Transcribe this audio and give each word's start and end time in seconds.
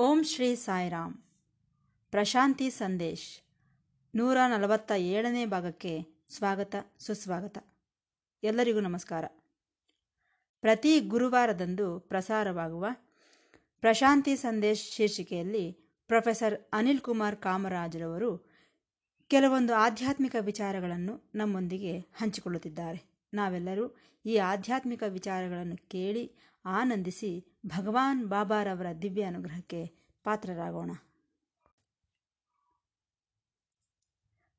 ಓಂ 0.00 0.24
ಶ್ರೀ 0.24 0.54
ಸಾಯಿರಾಮ್. 0.54 1.14
ಪ್ರಶಾಂತಿ 2.10 2.70
ಸಂದೇಶ್. 2.70 3.40
ನೂರ 4.16 4.36
ನಲವತ್ತ 4.48 4.92
ಏಳನೇ 4.96 5.46
ಭಾಗಕ್ಕೆ 5.46 6.06
ಸ್ವಾಗತ, 6.28 6.74
ಸುಸ್ವಾಗತ. 6.98 7.66
ಎಲ್ಲರಿಗೂ 8.42 8.80
ನಮಸ್ಕಾರ. 8.80 9.24
ಪ್ರತಿ 10.60 11.00
ಗುರುವಾರದಂದು 11.00 12.00
ಪ್ರಸಾರವಾಗುವ 12.00 12.86
ಪ್ರಶಾಂತಿ 13.80 14.36
ಸಂದೇಶ್ 14.36 14.92
ಶೀರ್ಷಿಕೆಯಲ್ಲಿ 14.92 15.72
ಪ್ರೊಫೆಸರ್ 16.06 16.54
ಅನಿಲ್ 16.72 17.00
ಕುಮಾರ್ 17.00 17.36
ಕಾಮರಾಜರವರು 17.36 18.50
ಕೆಲವೊಂದು 19.28 19.74
ಆಧ್ಯಾತ್ಮಿಕ 19.74 20.36
ವಿಚಾರಗಳನ್ನು 20.40 21.30
ನಮ್ಮೊಂದಿಗೆ 21.34 21.98
ಹಂಚಿಕೊಳ್ಳುತ್ತಿದ್ದಾರೆ. 21.98 23.10
ನಾವೆಲ್ಲರೂ 23.34 23.96
ಈ 24.26 24.36
ಆಧ್ಯಾತ್ಮಿಕ 24.36 25.02
ವಿಚಾರಗಳನ್ನು 25.08 25.76
ಕೇಳಿ 25.88 26.32
ಆನಂದಿಸಿ 26.64 27.58
ಭಗವಾನ್ 27.66 28.26
ಬಾಬಾರವರ 28.26 28.86
ದಿವ್ಯ 29.02 29.22
ಅನುಗ್ರಹಕ್ಕೆ 29.22 29.86
ಪಾತ್ರರಾಗೋಣ. 30.24 30.90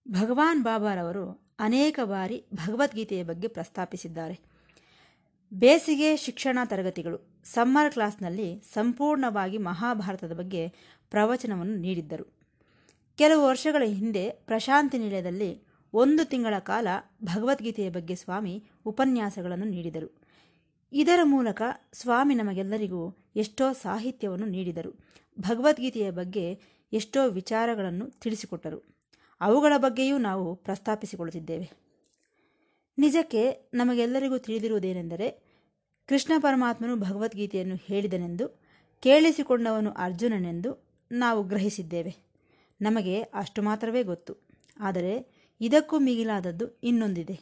ಭಗವಾನ್ 0.08 0.64
ಬಾಬಾರವರು 0.64 1.56
ಅನೇಕ 1.60 2.00
ಬಾರಿ 2.04 2.46
ಭಗವದ್ಗೀತೆಯ 2.54 3.24
ಬಗ್ಗೆ 3.24 3.48
ಪ್ರಸ್ತಾಪಿಸಿದ್ದಾರೆ. 3.48 4.40
ಬೇಸಿಗೆ 5.54 6.18
ಶಿಕ್ಷಣ 6.18 6.60
ತರಗತಿಗಳು 6.66 7.42
ಸಮ್ಮರ್ 7.44 7.94
ಕ್ಲಾಸ್ನಲ್ಲಿ 7.94 8.64
ಸಂಪೂರ್ಣವಾಗಿ 8.74 9.58
ಮಹಾಭಾರತದ 9.58 10.34
ಬಗ್ಗೆ 10.34 10.70
ಪ್ರವಚನವನ್ನು 11.10 11.76
ನೀಡಿದ್ದರು. 11.76 12.40
ಕೆಲವು 13.16 13.48
ವರ್ಷಗಳ 13.48 13.84
ಹಿಂದೆ 13.86 14.30
ಪ್ರಶಾಂತಿ 14.30 14.98
ನಿಲಯದಲ್ಲಿ 14.98 15.64
ಒಂದು 15.94 16.26
ತಿಂಗಳ 16.26 16.60
ಕಾಲ 16.60 16.88
ಭಗವದ್ಗೀತೆಯ 17.24 17.90
ಬಗ್ಗೆ 17.90 18.16
ಸ್ವಾಮಿ 18.16 18.64
ಉಪನ್ಯಾಸಗಳನ್ನು 18.86 19.66
ನೀಡಿದರು. 19.66 20.19
ಇದರ 20.92 21.20
ಮೂಲಕ 21.24 21.62
ಸ್ವಾಮಿ 21.94 22.36
ನಮಗೆಲ್ಲರಿಗೂ 22.36 23.18
ಎಷ್ಟೋ 23.36 23.74
ಸಾಹಿತ್ಯವನ್ನು 23.74 24.46
ನೀಡಿದರು. 24.46 25.00
ಭಗವದ್ಗೀತೆಯ 25.40 26.12
ಬಗ್ಗೆ 26.12 26.60
ಎಷ್ಟೋ 26.94 27.30
ವಿಚಾರಗಳನ್ನು 27.30 28.10
ತಿಳಿಸಿಕೊಟ್ಟರು. 28.10 29.00
ಅವುಗಳ 29.42 29.74
ಬಗ್ಗೆಯೂ 29.78 30.18
ನಾವು 30.18 30.56
ಪ್ರಸ್ತಾಪಿಸಿಕೊಳ್ಳುತ್ತಿದ್ದೇವೆ. 30.56 31.72
ನಿಜಕ್ಕೆ 32.98 33.70
ನಮಗೆಲ್ಲರಿಗೂ 33.74 34.38
ತಿಳಿದಿರುವುದೇನೆಂದರೆ, 34.38 35.30
ಕೃಷ್ಣ 36.08 36.34
ಪರಮಾತ್ಮನು 36.40 36.96
ಭಗವದ್ಗೀತೆಯನ್ನು 36.96 37.76
ಹೇಳಿದನೆಂದು, 37.76 38.62
ಕೇಳಿಸಿಕೊಂಡವನು 39.00 39.92
ಅರ್ಜುನನೆಂದು 39.92 40.88
ನಾವು 41.12 41.44
ಗ್ರಹಿಸಿದ್ದೇವೆ. 41.44 42.16
ನಮಗೆ 42.82 43.22
ಅಷ್ಟು 43.22 43.62
ಮಾತ್ರವೇ 43.62 44.04
ಗೊತ್ತು. 44.04 44.36
ಆದರೆ 44.80 45.40
ಇದಕ್ಕೂ 45.62 46.00
ಮಿಗಿಲಾದದ್ದು 46.00 46.80
ಇನ್ನೊಂದಿದೆ. 46.84 47.40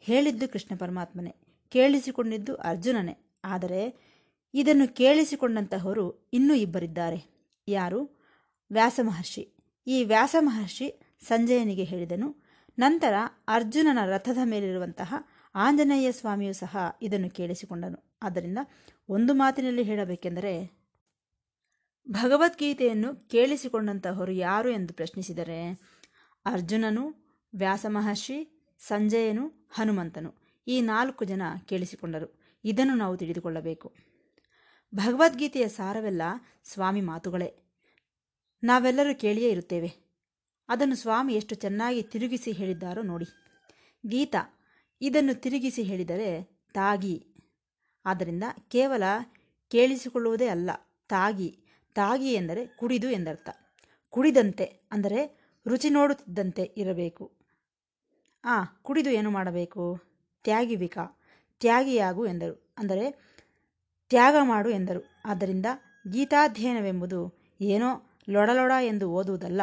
ಹೇಳಿದ್ದು 0.00 0.48
ಕೃಷ್ಣ 0.48 0.76
ಪರಮಾತ್ಮನೇ. 0.78 1.45
ಕೇಳಿಸಿಕೊಂಡಿದ್ದು 1.70 2.54
ಅರ್ಜುನನೇ. 2.54 3.38
ಆದರೆ 3.44 4.06
ಇದನ್ನು 4.54 4.94
ಕೇಳಿಸಿಕೊಂಡಂತಹವರು 4.94 6.30
ಇನ್ನೂ 6.32 6.54
ಇಬ್ಬರಿದ್ದಾರೆ. 6.54 7.36
ಯಾರು? 7.68 8.16
ವ್ಯಾಸ 8.72 9.00
ಮಹರ್ಷಿ 9.02 9.52
ಈ 9.86 10.04
ವ್ಯಾಸ 10.04 10.36
ಮಹರ್ಷಿ 10.40 11.16
ಸಂಜಯನಿಗೆ 11.20 11.84
ಹೇಳಿದನು, 11.84 12.44
ನಂತರ 12.78 13.14
ಅರ್ಜುನನ 13.48 13.98
ರಥದ 14.04 14.38
ಮೇಲಿರುವಂತಹ 14.44 15.14
ಆಂಜನೇಯ 15.54 16.12
ಸ್ವಾಮಿಯು 16.12 16.52
ಸಹ 16.52 16.76
ಇದನ್ನು 17.02 17.30
ಕೇಳಿಸಿಕೊಂಡನು. 17.30 18.16
ಆದ್ದರಿಂದ 18.22 18.58
ಒಂದು 19.08 19.34
ಮಾತಿನಲ್ಲಿ 19.34 19.82
ಹೇಳಬೇಕೆಂದರೆ, 19.82 20.78
ಭಗವದ್ಗೀತೆಯನ್ನು 22.10 23.28
ಕೇಳಿಸಿಕೊಂಡಂತಹವರು 23.28 24.32
ಯಾರು 24.32 24.70
ಎಂದು 24.70 24.94
ಪ್ರಶ್ನಿಸಿದರೆ, 24.94 25.80
ಅರ್ಜುನನು 26.46 27.14
ವ್ಯಾಸ 27.54 27.86
ಮಹರ್ಷಿ 27.88 28.68
ಸಂಜಯನು, 28.78 29.68
ಹನುಮಂತನು. 29.70 30.45
ಈ 30.66 30.80
ನಾಲ್ಕು 30.80 31.24
ಜನ 31.24 31.42
ಕೇಳಿಸಿಕೊಂಡರು. 31.68 32.40
ಇದನ್ನು 32.64 32.94
ನಾವು 32.94 33.16
ತಿಳಿದುಕೊಳ್ಳಬೇಕು. 33.16 33.94
ಭಗವದ್ಗೀತೆಯ 34.94 35.68
ಸಾರವೆಲ್ಲ 35.68 36.22
ಸ್ವಾಮಿ 36.64 37.00
ಮಾತುಗಳೇ. 37.00 37.58
ನಾವೆಲ್ಲರೂ 38.62 39.14
ಕೇಳಿಯೇ 39.14 39.50
ಇರುತ್ತೇವೆ. 39.50 39.94
ಅದನ್ನು 40.68 40.96
ಸ್ವಾಮಿ 40.96 41.34
ಎಷ್ಟು 41.34 41.54
ಚೆನ್ನಾಗಿ 41.54 42.02
ತಿರುಗಿಸಿ 42.02 42.52
ಹೇಳಿದ್ದಾರೋ 42.52 43.02
ನೋಡಿ. 43.02 43.24
ಗೀತಾ, 44.08 44.66
ಇದನ್ನು 45.00 45.40
ತಿರುಗಿಸಿ 45.40 45.82
ಹೇಳಿದರೆ 45.82 46.42
ತಾಗಿ. 46.74 47.26
ಆದ್ದರಿಂದ 48.06 48.44
ಕೇವಲ 48.68 49.02
ಕೇಳಿಸಿಕೊಳ್ಳುವುದೇ 49.68 50.46
ಅಲ್ಲ, 50.46 50.70
ತಾಗಿ. 51.08 51.58
ತಾಗಿ 51.94 52.32
ಎಂದರೆ 52.32 52.66
ಕುಡಿದು 52.66 53.10
ಎಂದರ್ಥ. 53.10 53.48
ಕುಡಿದಂತೆ 54.10 54.64
ಅಂದರೆ 54.64 55.46
ರುಚಿ 55.66 55.90
ನೋಡುತ್ತಿದ್ದಂತೆ 55.90 56.74
ಇರಬೇಕು. 56.76 57.36
ಆ, 58.44 58.64
ಕುಡಿದು 58.64 59.10
ಏನು 59.10 59.30
ಮಾಡಬೇಕು? 59.30 60.05
ತ್ಯಾಗಿಬಿಕ 60.46 60.98
ತ್ಯಾಗಿಯಾಗು 61.60 62.22
ಎಂದರು. 62.26 62.74
ಅಂದರೆ 62.78 63.04
ತ್ಯಾಗ 64.08 64.36
ಮಾಡು 64.42 64.70
ಎಂದರು. 64.70 65.02
ಆದ್ದರಿಂದ 65.24 65.66
ಗೀತಾಧ್ಯಯನವೆಂಬುದು 66.12 67.20
ಏನೋ 67.60 67.90
ಲೊಡಲೊಡ 68.30 68.72
ಎಂದು 68.82 69.06
ಓದುವುದಲ್ಲ. 69.10 69.62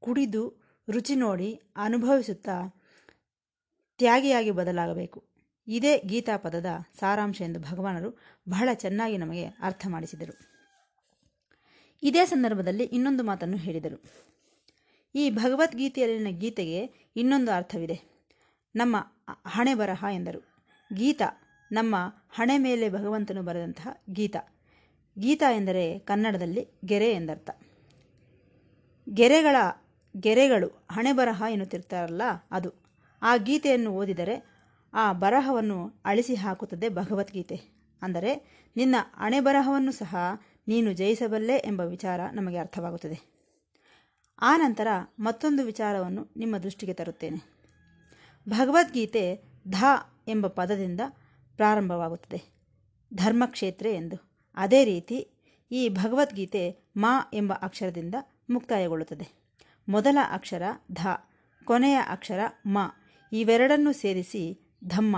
ಕುಡಿದು 0.00 0.42
ರುಚಿ 0.90 1.14
ನೋಡಿ 1.14 1.48
ಅನುಭವಿಸುತ್ತಾ 1.76 2.56
ತ್ಯಾಗಿಯಾಗಿ 3.98 4.50
ಬದಲಾಗಬೇಕು. 4.50 5.18
ಇದೇ 5.68 5.92
ಗೀತಾ 5.98 6.36
ಪದದ 6.36 6.66
ಸಾರಾಂಶ 7.00 7.42
ಎಂದು 7.42 7.60
ಭಗವಾನರು 7.60 8.10
ಬಹಳ 8.48 8.68
ಚೆನ್ನಾಗಿ 8.74 9.16
ನಮಗೆ 9.18 9.44
ಅರ್ಥ 9.44 9.86
ಮಾಡಿಸಿದರು. 9.90 10.34
ಇದೇ 12.02 12.24
ಸಂದರ್ಭದಲ್ಲಿ 12.26 12.84
ಇನ್ನೊಂದು 12.84 13.24
ಮಾತನ್ನು 13.24 13.56
ಹೇಳಿದರು. 13.56 13.98
ಈ 15.14 15.30
ಭಗವದ್ಗೀತೆಯಲ್ಲಿನ 15.30 16.38
ಗೀತೆಗೆ 16.38 16.80
ಇನ್ನೊಂದು 17.16 17.52
ಅರ್ಥವಿದೆ. 17.52 17.96
ನಮ್ಮ 18.76 18.96
ಹಣೆ 19.46 19.74
ಬರಹ 19.74 20.04
ಎಂದರು. 20.12 20.64
ಗೀತ, 20.94 21.22
ನಮ್ಮ 21.72 21.96
ಹಣೆ 22.30 22.58
ಮೇಲೆ 22.58 22.90
ಭಗವಂತನು 22.90 23.42
ಬರೆದಂತಹ 23.42 23.88
ಗೀತ. 24.10 24.36
ಗೀತ 25.18 25.42
ಎಂದರೆ 25.52 25.98
ಕನ್ನಡದಲ್ಲಿ 25.98 26.68
ಗೆರೆ 26.84 27.10
ಎಂದರ್ಥ. 27.10 27.50
ಗೆರೆಗಳ, 29.14 29.56
ಗೆರೆಗಳು 30.20 30.86
ಹಣೆ 30.92 31.12
ಬರಹ 31.12 31.44
ಎನ್ನುತ್ತಿರ್ತಾರಲ್ಲ 31.50 32.22
ಅದು. 32.50 32.72
ಆ 33.22 33.36
ಗೀತೆಯನ್ನು 33.36 33.90
ಓದಿದರೆ 33.90 34.46
ಆ 34.94 35.12
ಬರಹವನ್ನು 35.12 36.00
ಅಳಿಸಿ 36.04 36.34
ಹಾಕುತ್ತದೆ 36.34 36.88
ಭಗವದ್ಗೀತೆ. 36.88 37.60
ಅಂದರೆ, 38.02 38.64
ನಿನ್ನ 38.76 38.94
ಹಣೆ 39.14 39.40
ಬರಹವನ್ನು 39.40 39.92
ಸಹ 39.92 40.16
ನೀನು 40.68 40.92
ಜಯಿಸಬಲ್ಲೆ 40.92 41.56
ಎಂಬ 41.56 41.80
ವಿಚಾರ 41.80 42.20
ನಮಗೆ 42.32 42.58
ಅರ್ಥವಾಗುತ್ತದೆ. 42.58 43.34
ಆ 44.40 44.56
ನಂತರ 44.56 44.86
ಮತ್ತೊಂದು 45.18 45.64
ವಿಚಾರವನ್ನು 45.64 46.28
ನಿಮ್ಮ 46.36 46.58
ದೃಷ್ಟಿಗೆ 46.58 46.94
ತರುತ್ತೇನೆ. 46.94 47.53
ಭಗವದ್ಗೀತೆ 48.48 49.42
ಧ 49.68 49.84
ಎಂಬ 50.28 50.46
ಪದದಿಂದ 50.46 51.00
ಪ್ರಾರಂಭವಾಗುತ್ತದೆ. 51.56 52.42
ಧರ್ಮಕ್ಷೇತ್ರ 53.14 53.86
ಎಂದು. 53.86 54.16
ಅದೇ 54.54 54.84
ರೀತಿ 54.84 55.28
ಈ 55.70 55.88
ಭಗವದ್ಗೀತೆ 55.88 56.92
ಮಾ 56.96 57.30
ಎಂಬ 57.34 57.52
ಅಕ್ಷರದಿಂದ 57.52 58.14
ಮುಕ್ತಾಯಗೊಳ್ಳುತ್ತದೆ. 58.50 59.44
ಮೊದಲ 59.88 60.18
ಅಕ್ಷರ 60.32 60.62
ಧ, 60.92 61.06
ಕೊನೆಯ 61.64 61.94
ಅಕ್ಷರ 61.94 62.38
ಮ, 62.66 62.78
ಇವೆರಡನ್ನು 63.32 63.92
ಸೇರಿಸಿ 63.92 64.72
ಧಮ್ಮ. 64.84 65.16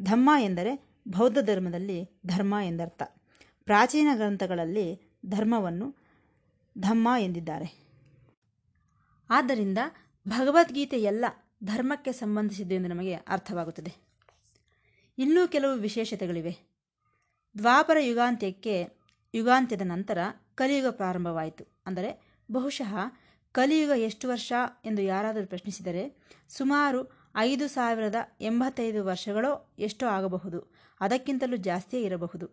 ಧಮ್ಮ 0.00 0.30
ಎಂದರೆ 0.40 0.88
ಬೌದ್ಧ 1.08 1.38
ಧರ್ಮದಲ್ಲಿ 1.38 2.20
ಧರ್ಮ 2.26 2.54
ಎಂದರ್ಥ. 2.64 3.02
ಪ್ರಾಚೀನ 3.64 4.08
ಗ್ರಂಥಗಳಲ್ಲಿ 4.14 5.18
ಧರ್ಮವನ್ನು 5.26 5.96
ಧಮ್ಮ 6.78 7.08
ಎಂದಿದ್ದಾರೆ. 7.18 7.90
ಆದ್ದರಿಂದ 9.30 9.78
ಭಗವದ್ಗೀತೆ 10.28 11.00
ಎಲ್ಲ 11.02 11.24
ಧರ್ಮಕ್ಕೆ 11.64 12.12
ಸಂಬಂಧಿಸಿದ್ದು 12.12 12.74
ಎಂದು 12.74 12.88
ನಮಗೆ 12.88 13.14
ಅರ್ಥವಾಗುತ್ತದೆ. 13.14 14.10
ಇನ್ನೂ 15.18 15.48
ಕೆಲವು 15.48 15.74
ವಿಶೇಷತೆಗಳಿವೆ. 15.74 16.58
ದ್ವಾಪರ 17.58 17.96
ಯುಗಾಂತ್ಯಕ್ಕೆ 18.00 18.88
ಯುಗಾಂತ್ಯದ 19.34 19.82
ನಂತರ 19.84 20.18
ಕಲಿಯುಗ 20.54 20.88
ಪ್ರಾರಂಭವಾಯಿತು. 20.90 21.82
ಅಂದರೆ 21.86 22.40
ಬಹುಶಃ 22.52 22.94
ಕಲಿಯುಗ 23.52 23.90
ಎಷ್ಟು 23.96 24.28
ವರ್ಷ 24.28 24.52
ಎಂದು 24.84 25.02
ಯಾರಾದರೂ 25.02 25.46
ಪ್ರಶ್ನಿಸಿದರೆ 25.46 26.16
ಸುಮಾರು 26.48 27.30
ಐದು 27.36 27.68
ಸಾವಿರದ 27.68 28.14
ಎಂಬತ್ತೈದು 28.40 29.04
ವರ್ಷಗಳೋ 29.04 29.74
ಎಷ್ಟೋ 29.78 30.06
ಆಗಬಹುದು. 30.06 30.72
ಅದಕ್ಕಿಂತಲೂ 31.00 31.56
ಜಾಸ್ತಿಯೇ 31.56 32.02
ಇರಬಹುದು. 32.02 32.46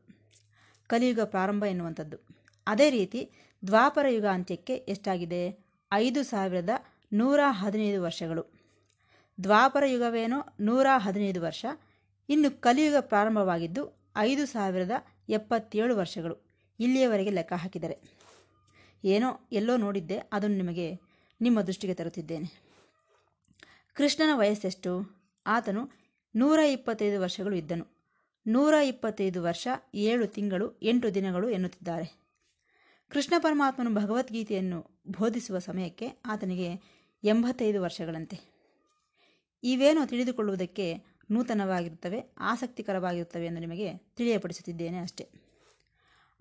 ಕಲಿಯುಗ 0.88 1.20
ಪ್ರಾರಂಭ 1.20 1.64
ಎನ್ನುವಂಥದ್ದು. 1.64 2.18
ಅದೇ 2.68 2.90
ರೀತಿ 2.90 3.32
ದ್ವಾಪರ 3.68 4.06
ಯುಗ 4.10 4.26
ಅಂತ್ಯಕ್ಕೆ 4.26 4.76
ಎಷ್ಟಾಗಿದೆ? 4.76 5.66
ಐದು 5.94 6.24
ಸಾವಿರದ 6.24 6.70
ನೂರ 7.14 7.40
ಹದಿನೈದು 7.50 8.04
ವರ್ಷಗಳು. 8.04 8.57
ದ್ವಾಪರ 9.44 9.84
ಯುಗವೇನೋ 9.86 10.56
ನೂರ 10.60 10.88
ಹದಿನೈದು 10.98 11.42
ವರ್ಷ. 11.42 11.66
ಇನ್ನು 12.30 12.62
ಕಲಿಯುಗ 12.62 12.96
ಪ್ರಾರಂಭವಾಗಿದ್ದು 13.00 14.12
ಐದು 14.18 14.46
ಸಾವಿರದ 14.46 14.92
ಎಪ್ಪತ್ತೇಳು 15.30 15.98
ವರ್ಷಗಳು. 15.98 16.48
ಇಲ್ಲಿಯವರೆಗೆ 16.80 17.30
ಲೆಕ್ಕ 17.30 17.54
ಹಾಕಿದರೆ. 17.54 17.98
ಏನೋ 19.04 19.48
ಎಲ್ಲೋ 19.52 19.78
ನೋಡಿದ್ದೆ, 19.78 20.18
ಅದನ್ನು 20.18 20.58
ನಿಮಗೆ 20.58 21.00
ನಿಮ್ಮ 21.42 21.62
ದೃಷ್ಟಿಗೆ 21.62 21.94
ತರುತ್ತಿದ್ದೇನೆ. 21.94 22.68
ಕೃಷ್ಣನ 23.94 24.30
ವಯಸ್ಸೆಷ್ಟು? 24.34 25.20
ಆತನು 25.48 25.92
ನೂರ 26.36 26.60
ಇಪ್ಪತ್ತೈದು 26.60 27.22
ವರ್ಷಗಳು 27.22 27.56
ಇದ್ದನು. 27.56 27.98
ನೂರ 28.48 28.74
ಇಪ್ಪತ್ತೈದು 28.74 29.44
ವರ್ಷ, 29.44 29.68
ಏಳು 29.96 30.28
ತಿಂಗಳು, 30.28 30.80
ಎಂಟು 30.82 31.14
ದಿನಗಳು 31.14 31.50
ಎನ್ನುತ್ತಿದ್ದಾರೆ. 31.50 32.28
ಕೃಷ್ಣ 33.10 33.34
ಪರಮಾತ್ಮನು 33.40 33.94
ಭಗವದ್ಗೀತೆಯನ್ನು 33.94 35.02
ಬೋಧಿಸುವ 35.08 35.60
ಸಮಯಕ್ಕೆ 35.60 36.08
ಆತನಿಗೆ 36.26 36.82
ಎಂಬತ್ತೈದು 37.24 37.82
ವರ್ಷಗಳಂತೆ. 37.82 38.57
ಇವೇನೋ 39.64 40.06
ತಿಳಿದುಕೊಳ್ಳುವುದಕ್ಕೆ 40.06 41.18
ನೂತನವಾಗಿರುತ್ತವೆ, 41.32 42.24
ಆಸಕ್ತಿಕರವಾಗಿರುತ್ತವೆ 42.38 43.46
ಎಂದು 43.46 43.60
ನಿಮಗೆ 43.60 43.98
ತಿಳಿಯಪಡಿಸುತ್ತಿದ್ದೇನೆ 43.98 44.98
ಅಷ್ಟೆ. 44.98 45.30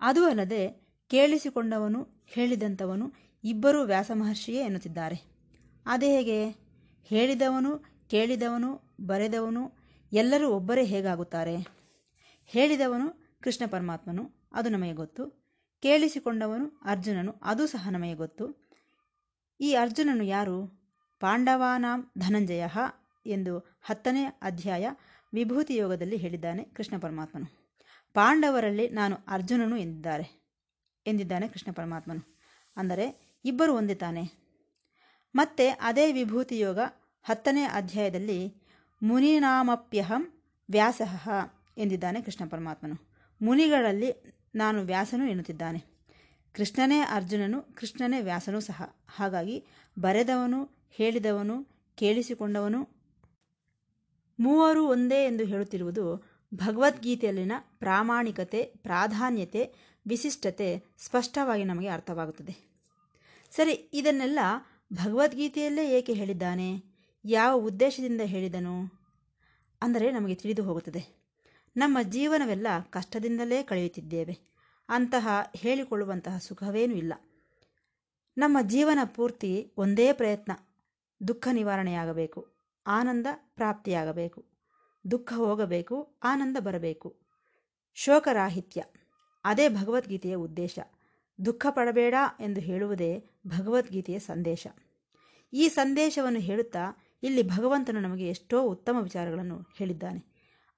ಅದು 0.01 0.25
ಅಲ್ಲದೆ 0.25 0.87
ಕೇಳಿಸಿಕೊಂಡವನು, 1.09 2.25
ಹೇಳಿದಂಥವನು 2.25 3.13
ಇಬ್ಬರೂ 3.43 3.83
ವ್ಯಾಸಮಹರ್ಷಿಯೇ 3.83 4.63
ಎನ್ನುತ್ತಿದ್ದಾರೆ. 4.63 5.23
ಅದೇ 5.85 6.15
ಹೇಗೆ? 6.15 6.49
ಹೇಳಿದವನು, 7.03 7.77
ಕೇಳಿದವನು, 8.09 8.95
ಬರೆದವನು, 9.05 9.71
ಎಲ್ಲರೂ 10.13 10.49
ಒಬ್ಬರೇ 10.49 10.85
ಹೇಗಾಗುತ್ತಾರೆ? 10.85 11.55
ಹೇಳಿದವನು 12.45 13.37
ಕೃಷ್ಣ 13.43 13.65
ಪರಮಾತ್ಮನು, 13.65 14.49
ಅದು 14.51 14.69
ನಮಗೆ 14.69 14.93
ಗೊತ್ತು. 14.93 15.47
ಕೇಳಿಸಿಕೊಂಡವನು 15.81 16.81
ಅರ್ಜುನನು, 16.83 17.33
ಅದು 17.41 17.67
ಸಹ 17.67 17.89
ನಮಗೆ 17.91 18.13
ಗೊತ್ತು. 18.13 18.69
ಈ 19.61 19.73
ಅರ್ಜುನನು 19.73 20.23
ಯಾರು? 20.23 20.87
ಪಾಂಡವಾನಾಂ 21.19 22.11
ಧನಂಜಯ 22.17 22.63
ಎಂದು 23.29 23.77
ಹತ್ತನೇ 23.81 24.25
ಅಧ್ಯಾಯ 24.25 24.91
ವಿಭೂತಿ 25.33 25.75
ಯೋಗದಲ್ಲಿ 25.75 26.17
ಹೇಳಿದ್ದಾನೆ 26.17 26.63
ಕೃಷ್ಣ 26.63 26.99
ಪರಮಾತ್ಮನು. 26.99 27.47
ಪಾಂಡವರಲ್ಲಿ 28.13 28.89
ನಾನು 28.89 29.15
ಅರ್ಜುನನು 29.27 29.77
ಎಂದಿದ್ದಾರೆ, 29.77 30.51
ಎಂದಿದ್ದಾನೆ 31.07 31.47
ಕೃಷ್ಣ 31.47 31.71
ಪರಮಾತ್ಮನು. 31.71 32.37
ಅಂದರೆ 32.77 33.37
ಇಬ್ಬರು 33.45 33.75
ಒಂದೇ 33.75 33.95
ತಾನೆ. 33.95 34.23
ಮತ್ತೆ 35.35 35.69
ಅದೇ 35.69 36.11
ವಿಭೂತಿ 36.11 36.59
ಯೋಗ 36.59 36.79
ಹತ್ತನೇ 37.23 37.63
ಅಧ್ಯಾಯದಲ್ಲಿ 37.63 38.61
ಮುನಿನಾಮಪ್ಯಹಂ 39.03 40.43
ವ್ಯಾಸಃ 40.69 41.29
ಎಂದಿದ್ದಾನೆ 41.77 42.21
ಕೃಷ್ಣ 42.21 42.49
ಪರಮಾತ್ಮನು. 42.49 42.95
ಮುನಿಗಳಲ್ಲಿ 43.41 44.35
ನಾನು 44.55 44.81
ವ್ಯಾಸನು 44.81 45.27
ಎನ್ನುತ್ತಿದ್ದಾನೆ. 45.27 45.79
ಕೃಷ್ಣನೇ 46.53 46.99
ಅರ್ಜುನನು, 46.99 47.61
ಕೃಷ್ಣನೇ 47.61 48.21
ವ್ಯಾಸನೂ 48.21 48.59
ಸಹ. 48.59 48.95
ಹಾಗಾಗಿ 49.07 49.65
ಬರೆದವನು, 49.99 50.87
ಹೇಳಿದವನು, 50.89 51.63
ಕೇಳಿಸಿಕೊಂಡವನು 51.95 52.96
ಮೂವರು 54.39 54.87
ಒಂದೇ 54.87 55.25
ಎಂದು 55.25 55.43
ಹೇಳುತ್ತಿರುವುದು 55.43 56.37
ಭಗವದ್ಗೀತೆಯಲ್ಲಿನ 56.53 57.51
ಪ್ರಾಮಾಣಿಕತೆ, 57.59 58.63
ಪ್ರಾಧಾನ್ಯತೆ, 58.63 59.75
ವಿಶಿಷ್ಟತೆ 60.07 60.83
ಸ್ಪಷ್ಟವಾಗಿ 60.97 61.63
ನಮಗೆ 61.63 61.87
ಅರ್ಥವಾಗುತ್ತದೆ. 61.87 62.67
ಸರಿ, 63.51 63.89
ಇದನ್ನೆಲ್ಲ 63.93 64.39
ಭಗವದ್ಗೀತೆಯಲ್ಲೇ 64.93 65.97
ಏಕೆ 65.97 66.13
ಹೇಳಿದ್ದಾನೆ? 66.13 66.83
ಯಾವ 67.25 67.59
ಉದ್ದೇಶದಿಂದ 67.59 68.21
ಹೇಳಿದನು? 68.21 68.93
ಅಂದರೆ 69.81 70.11
ನಮಗೆ 70.11 70.35
ತಿಳಿದು 70.35 70.63
ಹೋಗುತ್ತದೆ. 70.63 71.17
ನಮ್ಮ 71.77 71.97
ಜೀವನವೆಲ್ಲ 72.01 72.67
ಕಷ್ಟದಿಂದಲೇ 72.89 73.63
ಕಳೆಯುತ್ತಿದ್ದೇವೆ. 73.63 74.39
ಅಂತಹ 74.89 75.27
ಹೇಳಿಕೊಳ್ಳುವಂತಹ 75.55 76.37
ಸುಖವೇನೂ 76.37 76.95
ಇಲ್ಲ. 76.95 77.13
ನಮ್ಮ 78.37 78.57
ಜೀವನ 78.61 78.99
ಪೂರ್ತಿ 79.15 79.71
ಒಂದೇ 79.77 80.13
ಪ್ರಯತ್ನ, 80.13 80.51
ದುಃಖ 81.27 81.47
ನಿವಾರಣೆಯಾಗಬೇಕು. 81.51 82.56
ಆನಂದ 82.87 83.27
ಪ್ರಾಪ್ತಿಯಾಗಬೇಕು. 83.55 84.45
ದುಃಖ 85.11 85.33
ಹೋಗಬೇಕು, 85.33 86.17
ಆನಂದ 86.23 86.57
ಬರಬೇಕು. 86.59 87.19
ಶೋಕರಾಹಿತ್ಯ. 87.93 88.83
ಅದೇ 89.45 89.69
ಭಗವದ್ಗೀತೆಯ 89.69 90.35
ಉದ್ದೇಶ. 90.35 90.79
ದುಃಖ 91.45 91.65
ಪಡಬೇಡ 91.69 92.13
ಎಂದು 92.39 92.61
ಹೇಳುವುದೇ 92.61 93.29
ಭಗವದ್ಗೀತೆಯ 93.47 94.19
ಸಂದೇಶ. 94.19 94.67
ಈ 95.53 95.69
ಸಂದೇಶವನ್ನು 95.69 96.39
ಹೇಳುತ್ತಾ 96.39 97.11
ಇಲ್ಲಿ 97.23 97.43
ಭಗವಂತನು 97.43 97.99
ನಮಗೆ 97.99 98.29
ಎಷ್ಟೋ 98.29 98.63
ಉತ್ತಮ 98.63 98.97
ವಿಚಾರಗಳನ್ನು 99.03 99.61
ಹೇಳಿದ್ದಾನೆ. 99.77 100.25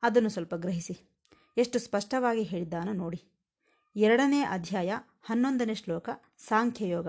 ಅದನ್ನು 0.03 0.29
ಸ್ವಲ್ಪ 0.29 0.55
ಗ್ರಹಿಸಿ. 0.55 1.09
ಎಷ್ಟು 1.57 1.79
ಸ್ಪಷ್ಟವಾಗಿ 1.79 2.41
ಹೇಳಿದ್ದಾನೋ 2.41 2.93
ನೋಡಿ. 2.93 3.23
ಎರಡನೇ 3.95 4.41
ಅಧ್ಯಾಯ 4.41 4.93
ಹನ್ನೊಂದನೇ 5.21 5.75
ಶ್ಲೋಕ 5.75 6.09
ಸಾಂಖ್ಯಯೋಗ. 6.37 7.07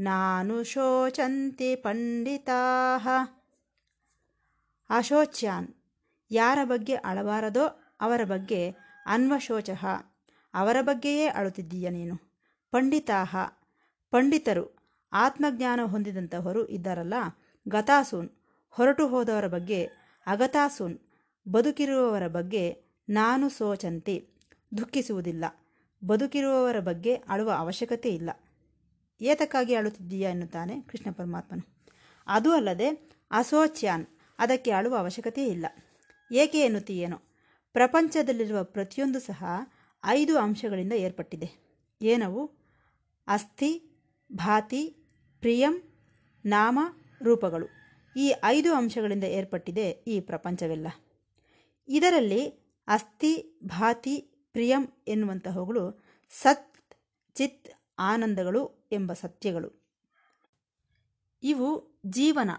ನಾನು 0.00 0.64
ಶೋಚಂತಿ 0.64 1.76
ಪಂಡಿತಾ 1.76 2.60
ಅಶೋಚ್ಯಾನ್ 4.90 5.68
ಯಾರ 6.30 6.58
ಬಗ್ಗೆ 6.64 6.94
ಅಳಬಾರದೋ 6.94 7.94
ಅವರ 8.00 8.24
ಬಗ್ಗೆ 8.24 8.76
ಅನ್ವಶೋಚ 9.06 9.70
ಅವರ 10.54 10.76
ಬಗ್ಗೆಯೇ 10.80 11.26
ಅಳುತ್ತಿದ್ದೀಯ 11.26 11.88
ನೀನು 11.88 12.28
ಪಂಡಿತಾಹ 12.70 13.36
ಪಂಡಿತರು 14.10 14.78
ಆತ್ಮಜ್ಞಾನ 15.12 15.80
ಹೊಂದಿದಂಥವರು 15.82 16.68
ಇದ್ದಾರಲ್ಲ 16.68 17.14
ಗತಾಸೂನ್ 17.68 18.37
ಹೊರಟು 18.70 19.08
ಹೋದವರ 19.08 19.46
ಬಗ್ಗೆ 19.46 19.84
ಅಗತಾಸುನ್, 20.26 20.98
ಬದುಕಿರುವವರ 21.48 22.26
ಬಗ್ಗೆ 22.26 22.82
ನಾನು 23.08 23.48
ಸೋಚಂತಿ, 23.48 24.28
ದುಃಖಿಸುವುದಿಲ್ಲ. 24.78 25.44
ಬದುಕಿರುವವರ 26.04 26.80
ಬಗ್ಗೆ 26.80 27.14
ಅಳುವ 27.14 27.50
ಅವಶ್ಯಕತೆ 27.50 28.14
ಇಲ್ಲ. 28.14 28.30
ಏತಕ್ಕಾಗಿ 29.20 29.74
ಅಳುತ್ತಿದ್ದೀಯಾ 29.74 30.30
ಎನ್ನುತ್ತಾನೆ 30.30 30.80
ಕೃಷ್ಣ 30.80 31.10
ಪರಮಾತ್ಮನು. 31.12 31.86
ಅದೂ 32.26 32.52
ಅಲ್ಲದೆ 32.52 32.88
ಅಸೋಚ್ಯಾನ್, 33.30 34.06
ಅದಕ್ಕೆ 34.38 34.70
ಅಳುವ 34.70 34.96
ಅವಶ್ಯಕತೆ 34.96 35.46
ಇಲ್ಲ. 35.46 35.66
ಏಕೆ 36.32 36.60
ಎನ್ನುತ್ತೀಯೇನೋ? 36.60 37.16
ಪ್ರಪಂಚದಲ್ಲಿರುವ 37.72 38.64
ಪ್ರತಿಯೊಂದು 38.64 39.20
ಸಹ 39.20 39.44
ಐದು 40.04 40.38
ಅಂಶಗಳಿಂದ 40.38 40.92
ಏರ್ಪಟ್ಟಿದೆ. 40.92 41.68
ಏನವು? 42.02 42.46
ಅಸ್ಥಿ, 43.26 44.00
ಭಾತಿ, 44.32 44.86
ಪ್ರಿಯಂ, 45.40 45.82
ನಾಮ, 46.44 46.78
ರೂಪಗಳು. 47.22 47.77
ಈ 48.18 48.32
ಐದು 48.44 48.74
ಅಂಶಗಳಿಂದ 48.74 49.24
ಏರ್ಪಟ್ಟಿದೆ 49.24 49.90
ಈ 49.90 50.20
ಪ್ರಪಂಚವೆಲ್ಲ. 50.20 50.86
ಇದರಲ್ಲಿ 51.88 52.48
ಅಸ್ಥಿ, 52.88 53.60
ಭಾತಿ, 53.64 54.20
ಪ್ರಿಯಂ 54.52 54.92
ಎನ್ನುವಂತಹವುಗಳು 55.08 56.04
ಸತ್, 56.30 56.94
ಚಿತ್, 57.34 57.68
ಆನಂದಗಳು 57.98 58.88
ಎಂಬ 58.92 59.12
ಸತ್ಯಗಳು. 59.12 59.88
ಇವು 61.42 62.00
ಜೀವನ, 62.06 62.50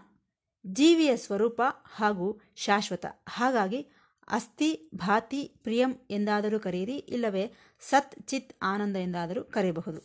ಜೀವಿಯ 0.66 1.16
ಸ್ವರೂಪ 1.16 1.62
ಹಾಗೂ 1.84 2.40
ಶಾಶ್ವತ. 2.56 3.06
ಹಾಗಾಗಿ 3.28 3.88
ಅಸ್ಥಿ, 4.28 4.90
ಭಾತಿ, 4.94 5.44
ಪ್ರಿಯಂ 5.62 6.06
ಎಂದಾದರೂ 6.10 6.60
ಕರೆಯಿರಿ 6.60 6.96
ಇಲ್ಲವೇ 6.96 7.52
ಸತ್, 7.80 8.14
ಚಿತ್, 8.22 8.52
ಆನಂದ 8.62 8.96
ಎಂದಾದರೂ 8.96 9.44
ಕರೆಯಬಹುದು 9.44 10.00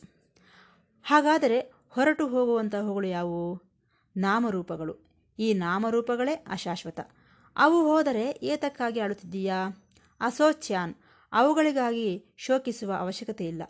ಹಾಗಾದರೆ 1.03 1.59
ಹೊರಟು 1.89 2.27
ಹೋಗುವಂತಹವುಗಳು 2.27 3.07
ಯಾವುವು? 3.07 3.61
ನಾಮರೂಪಗಳು. 4.17 5.04
ಈ 5.39 5.53
ನಾಮರೂಪಗಳೇ 5.53 6.33
ಅಶಾಶ್ವತ. 6.33 6.99
ಅವು 7.55 7.81
ಹೋದರೆ 7.81 8.39
ಏತಕ್ಕಾಗಿ 8.43 8.99
ಆಳುತ್ತಿದ್ದೀಯಾ? 8.99 9.85
ಅಸೋಚ್ಯಾನ್, 10.21 10.95
ಅವುಗಳಿಗಾಗಿ 11.31 12.33
ಶೋಕಿಸುವ 12.37 12.93
ಅವಶ್ಯಕತೆ 12.93 13.45
ಇಲ್ಲ 13.45 13.63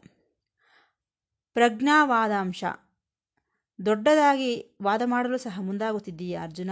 ಪ್ರಜ್ಞಾವಾದಾಂಶ, 1.54 2.64
ದೊಡ್ಡದಾಗಿ 3.86 4.78
ವಾದ 4.82 5.02
ಮಾಡಲು 5.06 5.38
ಸಹ 5.38 5.60
ಮುಂದಾಗುತ್ತಿದ್ದೀಯಾ 5.62 6.44
ಅರ್ಜುನ? 6.44 6.72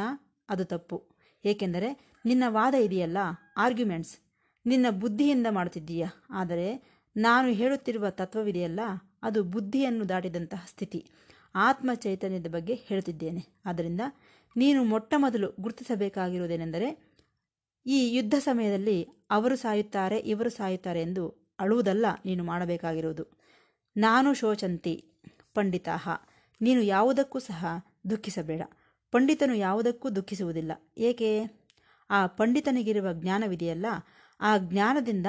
ಅದು 0.50 0.66
ತಪ್ಪು. 0.66 1.08
ಏಕೆಂದರೆ 1.46 2.14
ನಿನ್ನ 2.26 2.44
ವಾದ 2.48 2.74
ಇದೆಯಲ್ಲ, 2.74 3.18
ಆರ್ಗ್ಯುಮೆಂಟ್ಸ್. 3.58 4.18
ನಿನ್ನ 4.66 4.86
ಬುದ್ಧಿಯಿಂದ 4.90 5.48
ಮಾಡುತ್ತಿದ್ದೀಯಾ? 5.50 6.08
ಆದರೆ 6.30 6.68
ನಾನು 7.18 7.48
ಹೇಳುತ್ತಿರುವ 7.48 8.10
ತತ್ವವಿದೆಯಲ್ಲ, 8.10 8.80
ಅದು 9.24 9.44
ಬುದ್ಧಿಯನ್ನು 9.44 10.10
ದಾಟಿದಂತಹ 10.10 10.66
ಸ್ಥಿತಿ. 10.68 11.12
ಆತ್ಮ 11.56 11.94
ಚೈತನ್ಯದ 11.94 12.48
ಬಗ್ಗೆ 12.48 12.74
ಹೇಳುತ್ತಿದ್ದೇನೆ. 12.74 13.48
ಆದ್ದರಿಂದ 13.66 14.02
ನೀನು 14.56 14.84
ಮೊಟ್ಟ 14.84 15.14
ಮೊದಲು 15.18 15.54
ಗುರುತಿಸಬೇಕಾಗಿರುವುದೇನೆಂದರೆ, 15.60 17.14
ಈ 17.86 18.16
ಯುದ್ಧ 18.16 18.34
ಸಮಯದಲ್ಲಿ 18.40 19.08
ಅವರು 19.30 19.56
ಸಾಯುತ್ತಾರೆ, 19.56 20.18
ಇವರು 20.18 20.50
ಸಾಯುತ್ತಾರೆ 20.50 21.02
ಎಂದು 21.02 21.54
ಅಳುವುದಲ್ಲ, 21.60 22.06
ನೀನು 22.26 22.44
ಮಾಡಬೇಕಾಗಿರುವುದು. 22.44 23.40
ನಾನು 23.98 24.34
ಶೋಚಂತಿ 24.34 25.14
ಪಂಡಿತಾಹ, 25.54 26.10
ನೀನು 26.62 26.82
ಯಾವುದಕ್ಕೂ 26.82 27.40
ಸಹ 27.40 27.66
ದುಃಖಿಸಬೇಡ. 28.10 28.62
ಪಂಡಿತನು 29.12 29.56
ಯಾವುದಕ್ಕೂ 29.56 30.10
ದುಃಖಿಸುವುದಿಲ್ಲ. 30.10 30.72
ಏಕೆ? 30.98 31.44
ಆ 32.10 32.28
ಪಂಡಿತನಿಗಿರುವ 32.28 33.14
ಜ್ಞಾನವಿದೆಯಲ್ಲ, 33.14 33.86
ಆ 34.42 34.58
ಜ್ಞಾನದಿಂದ 34.58 35.26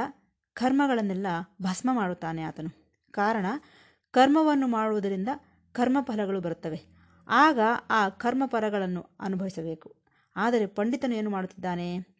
ಕರ್ಮಗಳನ್ನೆಲ್ಲ 0.52 1.26
ಭಸ್ಮ 1.62 1.90
ಮಾಡುತ್ತಾನೆ 1.92 2.42
ಆತನು. 2.42 2.70
ಕಾರಣ, 3.10 3.46
ಕರ್ಮವನ್ನು 4.10 4.66
ಮಾಡುವುದರಿಂದ 4.66 5.28
ಕರ್ಮಫಲಗಳು 5.72 6.40
ಬರುತ್ತವೆ. 6.40 6.93
ಆಗ 7.28 7.58
ಆ 7.90 8.08
ಕರ್ಮಪರಗಳನ್ನು 8.08 9.06
ಅನುಭವಿಸಬೇಕು. 9.20 9.96
ಆದರೆ 10.36 10.66
ಪಂಡಿತನು 10.66 11.14
ಏನು 11.14 11.30
ಮಾಡುತ್ತಿದ್ದಾನೆ? 11.30 12.14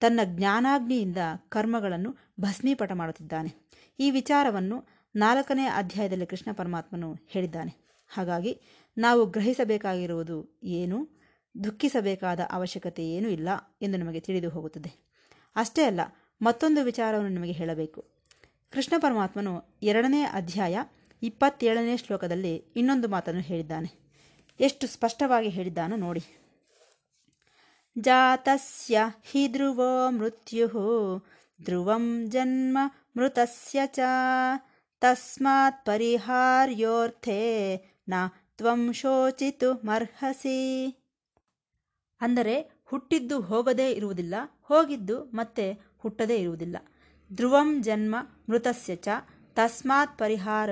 ತನ್ನ 0.00 0.20
ಜ್ಞಾನಾಗ್ನಿಯಿಂದ 0.24 1.16
ಕರ್ಮಗಳನ್ನು 1.48 2.16
ಭಸ್ಮೀಪಟ 2.40 2.92
ಮಾಡುತ್ತಿದ್ದಾನೆ. 2.92 3.68
ಈ 3.98 4.10
ವಿಚಾರವನ್ನು 4.10 4.84
ನಾಲ್ಕನೇ 5.16 5.64
ಅಧ್ಯಾಯದಲ್ಲಿ 5.64 6.26
ಕೃಷ್ಣ 6.26 6.52
ಪರಮಾತ್ಮನು 6.52 7.16
ಹೇಳಿದ್ದಾನೆ. 7.28 7.74
ಹಾಗಾಗಿ 8.08 8.60
ನಾವು 8.98 9.26
ಗ್ರಹಿಸಬೇಕಾಗಿರುವುದು 9.26 10.60
ಏನು? 10.64 11.08
ದುಃಖಿಸಬೇಕಾದ 11.64 12.40
ಅವಶ್ಯಕತೆ 12.50 13.08
ಏನೂ 13.08 13.28
ಇಲ್ಲ 13.28 13.48
ಎಂದು 13.82 13.98
ನಮಗೆ 13.98 14.20
ತಿಳಿದು 14.20 14.48
ಹೋಗುತ್ತದೆ. 14.48 15.08
ಅಷ್ಟೇ 15.56 15.84
ಅಲ್ಲ, 15.84 16.00
ಮತ್ತೊಂದು 16.42 16.84
ವಿಚಾರವನ್ನು 16.84 17.28
ನಿಮಗೆ 17.28 17.52
ಹೇಳಬೇಕು. 17.52 18.04
ಕೃಷ್ಣ 18.70 18.96
ಪರಮಾತ್ಮನು 18.98 19.78
ಎರಡನೇ 19.82 20.22
ಅಧ್ಯಾಯ 20.22 20.78
ಇಪ್ಪತ್ತೇಳನೇ 21.22 21.96
ಶ್ಲೋಕದಲ್ಲಿ 21.96 22.56
ಇನ್ನೊಂದು 22.56 23.08
ಮಾತನ್ನು 23.08 23.40
ಹೇಳಿದ್ದಾನೆ. 23.40 24.07
ಎಷ್ಟು 24.60 24.86
ಸ್ಪಷ್ಟವಾಗಿ 24.86 25.48
ಹೇಳಿದ್ದಾನೋ 25.48 25.96
ನೋಡಿ. 25.96 26.22
ಜಾತಸ್ಯ 27.98 29.00
ಹಿ 29.22 29.48
ಧ್ರುವೋ 29.48 30.10
ಮೃತ್ಯು 30.10 30.68
ಧ್ರುವಂ 31.62 32.30
ಜನ್ಮ 32.30 32.78
ಮೃತಸ್ಯ 33.16 33.80
ಚ. 33.86 33.98
ತಸ್ಮಾತ್ 35.00 35.84
ಪರಿಹಾರ್ಯೋರ್ಥೇ 35.84 37.40
ನ 38.08 38.14
ತ್ವಂ 38.56 38.92
ಶೋಚಿತು 38.92 39.74
ಮರ್ಹಸಿ. 39.74 40.88
ಅಂದರೆ 42.20 42.70
ಹುಟ್ಟಿದ್ದು 42.84 43.40
ಹೋಗದೇ 43.40 43.90
ಇರುವುದಿಲ್ಲ, 43.90 44.34
ಹೋಗಿದ್ದು 44.62 45.24
ಮತ್ತೆ 45.24 45.80
ಹುಟ್ಟದೇ 45.98 46.36
ಇರುವುದಿಲ್ಲ. 46.36 46.76
ಧ್ರುವಂ 47.32 47.82
ಜನ್ಮ 47.82 48.16
ಮೃತಸ್ಯ 48.48 48.96
ಚ. 48.96 49.08
ತಸ್ಮಾತ್ 49.54 50.18
ಪರಿಹಾರ 50.18 50.70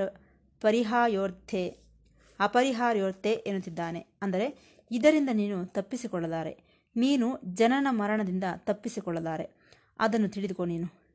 ಪರಿಹಾಯೋರ್ಥೆ 0.61 1.86
ಅಪರಿಹಾರ್ಯೋರ್ಥೆ 2.41 3.33
ಎನ್ನುತ್ತಿದ್ದಾನೆ. 3.33 4.07
ಅಂದರೆ, 4.23 4.59
ಇದರಿಂದ 4.91 5.29
ನೀನು 5.33 5.67
ತಪ್ಪಿಸಿಕೊಳ್ಳಲಾರೆ. 5.67 6.59
ನೀನು 6.97 7.39
ಜನನ 7.45 7.87
ಮರಣದಿಂದ 7.91 8.45
ತಪ್ಪಿಸಿಕೊಳ್ಳಲಾರೆ. 8.57 9.51
ಅದನ್ನು 9.99 10.29
ತಿಳಿದುಕೋ 10.29 10.65
ನೀನು. 10.65 11.07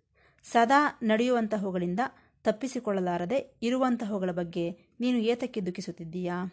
ಸದಾ 0.43 0.99
ನಡೆಯುವಂತಹವುಗಳಿಂದ 1.03 1.99
ತಪ್ಪಿಸಿಕೊಳ್ಳಲಾರದೆ 2.43 3.55
ಇರುವಂತಹವುಗಳ 3.61 4.31
ಬಗ್ಗೆ 4.31 4.77
ನೀನು 4.99 5.17
ಏತಕ್ಕೆ 5.17 5.61
ದುಃಖಿಸುತ್ತಿದ್ದೀಯಾ? 5.61 6.45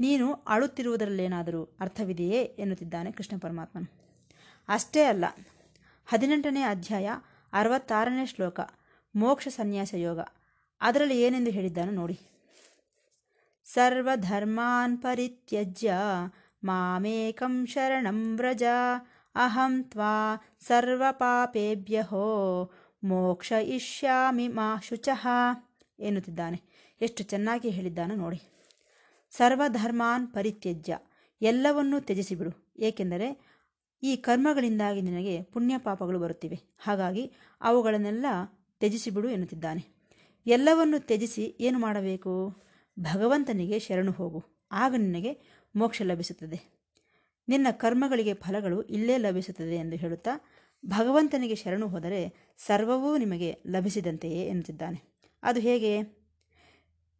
ನೀನು 0.00 0.32
ಅಳುತ್ತಿರುವುದರಲ್ಲೇನಾದರೂ 0.32 1.76
ಅರ್ಥವಿದೆಯೇ 1.80 2.42
ಎನ್ನುತ್ತಿದ್ದಾನೆ 2.42 3.12
ಕೃಷ್ಣ 3.12 3.38
ಪರಮಾತ್ಮನು. 3.38 3.92
ಅಷ್ಟೇ 4.68 5.02
ಅಲ್ಲ, 5.02 5.24
ಹದಿನೆಂಟನೇ 6.06 6.62
ಅಧ್ಯಾಯ 6.62 7.10
ಅರವತ್ತಾರನೇ 7.52 8.26
ಶ್ಲೋಕ 8.26 8.60
ಮೋಕ್ಷ 9.16 9.48
ಸನ್ಯಾಸ 9.48 9.94
ಯೋಗ. 9.94 10.20
ಅದರಲ್ಲಿ 10.80 11.22
ಏನೆಂದು 11.22 11.50
ಹೇಳಿದ್ದಾನೆ 11.50 11.90
ನೋಡಿ. 11.90 12.20
ಸರ್ವಧರ್ಮಾನ್ 13.64 14.98
ಪರಿತ್ಯಜ್ಯ 14.98 15.94
ಮಾಮೇಕಂ 16.64 17.66
ಶರಣಂ 17.66 18.36
ವ್ರಜ 18.36 18.62
ಅಹಂ 19.34 19.84
ತ್ವಾ 19.84 20.36
ಸರ್ವಪಾಪೇಭ್ಯಹೋ 20.60 22.26
ಮೋಕ್ಷ 23.04 23.52
ಇಷ್ಯಾಮಿ 23.52 24.48
ಮಾ 24.48 24.76
ಶುಚಃ 24.82 25.26
ಎನ್ನುತ್ತಿದ್ದಾನೆ 25.98 26.62
ಎಷ್ಟು 27.00 27.22
ಚೆನ್ನಾಗಿ 27.24 27.68
ಹೇಳಿದ್ದಾನೆ 27.68 28.14
ನೋಡಿ. 28.14 28.40
ಸರ್ವಧರ್ಮಾನ್ 29.30 30.28
ಪರಿತ್ಯಜ್ಯ, 30.28 30.98
ಎಲ್ಲವನ್ನೂ 31.42 32.00
ತ್ಯಜಿಸಿಬಿಡು 32.00 32.74
ಏಕೆಂದರೆ 32.78 33.52
ಈ 34.02 34.16
ಕರ್ಮಗಳಿಂದಾಗಿ 34.16 35.02
ನಿನಗೆ 35.02 35.42
ಪುಣ್ಯ 35.42 35.78
ಪಾಪಗಳು 35.78 36.18
ಬರುತ್ತಿವೆ. 36.18 36.58
ಹಾಗಾಗಿ 36.78 37.32
ಅವುಗಳನ್ನೆಲ್ಲ 37.60 38.26
ತ್ಯಜಿಸಿಬಿಡು 38.78 39.28
ಎನ್ನುತ್ತಿದ್ದಾನೆ. 39.28 39.86
ಎಲ್ಲವನ್ನು 40.46 40.98
ತ್ಯಜಿಸಿ 40.98 41.56
ಏನು 41.60 41.78
ಮಾಡಬೇಕು? 41.78 42.62
ಭಗವಂತನಿಗೆ 43.00 43.78
ಶರಣು 43.78 44.12
ಹೋಗು. 44.12 44.44
ಆಗ 44.72 44.94
ನಿನಗೆ 44.98 45.40
ಮೋಕ್ಷ 45.76 46.02
ಲಭಿಸುತ್ತದೆ. 46.04 46.82
ನಿನ್ನ 47.48 47.66
ಕರ್ಮಗಳಿಗೆ 47.70 48.34
ಫಲಗಳು 48.34 48.82
ಇಲ್ಲೇ 48.82 49.16
ಲಭಿಸುತ್ತದೆ 49.16 49.76
ಎಂದು 49.76 49.96
ಹೇಳುತ್ತಾ 49.96 50.30
ಭಗವಂತನಿಗೆ 50.86 51.54
ಶರಣು 51.54 51.88
ಹೋದರೆ 51.88 52.52
ಸರ್ವವೂ 52.58 53.16
ನಿಮಗೆ 53.16 53.56
ಲಭಿಸಿದಂತೆಯೇ 53.66 54.44
ಎನ್ನುತ್ತಿದ್ದಾನೆ 54.46 55.12
ಅದು 55.42 55.60
ಹೇಗೆ? 55.60 56.22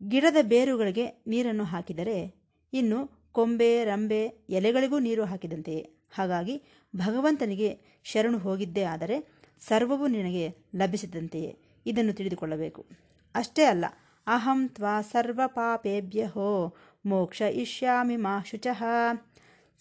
ಗಿಡದ 0.08 0.36
ಬೇರುಗಳಿಗೆ 0.42 1.24
ನೀರನ್ನು 1.26 1.64
ಹಾಕಿದರೆ 1.64 2.42
ಇನ್ನು 2.72 3.22
ಕೊಂಬೆ, 3.32 3.84
ರಂಬೆ 3.84 4.26
ಎಲೆಗಳಿಗೂ 4.48 4.98
ನೀರು 4.98 5.24
ಹಾಕಿದಂತೆಯೇ. 5.24 5.90
ಹಾಗಾಗಿ 6.10 6.62
ಭಗವಂತನಿಗೆ 6.96 7.80
ಶರಣು 8.04 8.38
ಹೋಗಿದ್ದೇ 8.38 8.82
ಆದರೆ 8.82 9.42
ಸರ್ವವೂ 9.60 10.06
ನಿನಗೆ 10.06 10.48
ಲಭಿಸಿದಂತೆಯೇ. 10.76 11.58
ಇದನ್ನು 11.86 12.12
ತಿಳಿದುಕೊಳ್ಳಬೇಕು. 12.12 12.86
ಅಷ್ಟೇ 13.34 13.64
ಅಲ್ಲ 13.64 13.84
ಅಹಂ 14.26 14.68
ತ್ವಾ 14.68 15.02
ಸರ್ವ 15.02 15.40
ಪಾಪೇಭ್ಯಹೋ 15.46 16.76
ಮೋಕ್ಷ 17.06 17.40
ಇಷ್ಯಾಮಿ 17.40 18.16
ಮಾ 18.16 18.42
ಶುಚಃ 18.42 18.84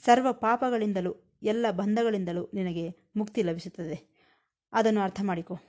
ಸರ್ವ 0.06 0.32
ಪಾಪಗಳಿಂದಲೂ 0.32 1.16
ಎಲ್ಲ 1.44 1.66
ಬಂಧಗಳಿಂದಲೂ 1.72 2.52
ನಿನಗೆ 2.54 2.90
ಮುಕ್ತಿ 3.16 3.42
ಲಭಿಸುತ್ತದೆ. 3.42 4.28
ಅದನ್ನು 4.74 5.02
ಅರ್ಥ 5.02 5.22
ಮಾಡಿಕೊ. 5.24 5.60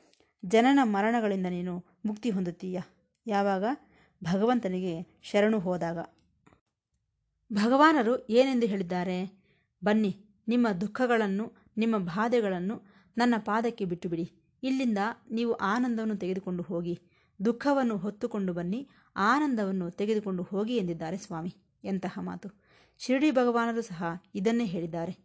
ಜನನ 0.44 0.78
ಮರಣಗಳಿಂದ 0.82 1.46
ನೀನು 1.46 1.84
ಮುಕ್ತಿ 2.06 2.30
ಹೊಂದುತ್ತೀಯ. 2.30 2.80
ಯಾವಾಗ? 3.26 3.64
ಭಗವಂತನಿಗೆ 4.24 5.20
ಶರಣು 5.22 5.58
ಹೋದಾಗ. 5.58 5.98
ಭಗವಾನರು 7.52 8.26
ಏನೆಂದು 8.26 8.66
ಹೇಳಿದ್ದಾರೆ? 8.66 9.42
ಬನ್ನಿ, 9.84 10.24
ನಿಮ್ಮ 10.48 10.68
ದುಃಖಗಳನ್ನು, 10.68 11.52
ನಿಮ್ಮ 11.76 11.98
ಬಾಧೆಗಳನ್ನು 11.98 12.82
ನನ್ನ 13.18 13.34
ಪಾದಕ್ಕೆ 13.38 13.84
ಬಿಟ್ಟುಬಿಡಿ. 13.84 14.32
ಇಲ್ಲಿಂದ 14.62 14.98
ನೀವು 15.30 15.52
ಆನಂದವನ್ನು 15.52 16.16
ತೆಗೆದುಕೊಂಡು 16.16 16.62
ಹೋಗಿ. 16.62 17.00
ದುಃಖವನ್ನು 17.44 17.96
ಹೊತ್ತುಕೊಂಡು 17.96 18.52
ಬನ್ನಿ, 18.52 18.88
ಆನಂದವನ್ನು 19.16 19.90
ತೆಗೆದುಕೊಂಡು 19.90 20.42
ಹೋಗಿ 20.42 20.76
ಎಂದಿದ್ದಾರೆ 20.76 21.16
ಸ್ವಾಮಿ. 21.16 21.56
ಎಂತಹ 21.84 22.18
ಮಾತು. 22.20 22.48
ಶಿರಡಿ 22.98 23.30
ಭಗವಾನರು 23.30 23.82
ಸಹ 23.82 24.04
ಇದನ್ನೇ 24.34 24.64
ಹೇಳಿದ್ದಾರೆ. 24.64 25.18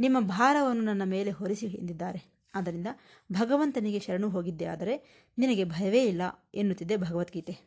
ನಿಮ್ಮ 0.00 0.20
ಭಾರವನ್ನು 0.20 0.82
ನನ್ನ 0.82 1.02
ಮೇಲೆ 1.04 1.30
ಹೊರಿಸಿ 1.30 1.66
ಎಂದಿದ್ದಾರೆ. 1.66 2.32
ಆದ್ದರಿಂದ 2.54 2.86
ಭಗವಂತನಿಗೆ 3.32 3.98
ಶರಣು 4.00 4.28
ಹೋಗಿದ್ದೆ 4.28 4.64
ಆದರೆ 4.64 5.26
ನಿನಗೆ 5.38 5.64
ಭಯವೇ 5.64 6.04
ಇಲ್ಲ 6.04 6.22
ಎನ್ನುತ್ತಿದೆ 6.54 6.96
ಭಗವದ್ಗೀತೆ. 6.96 7.58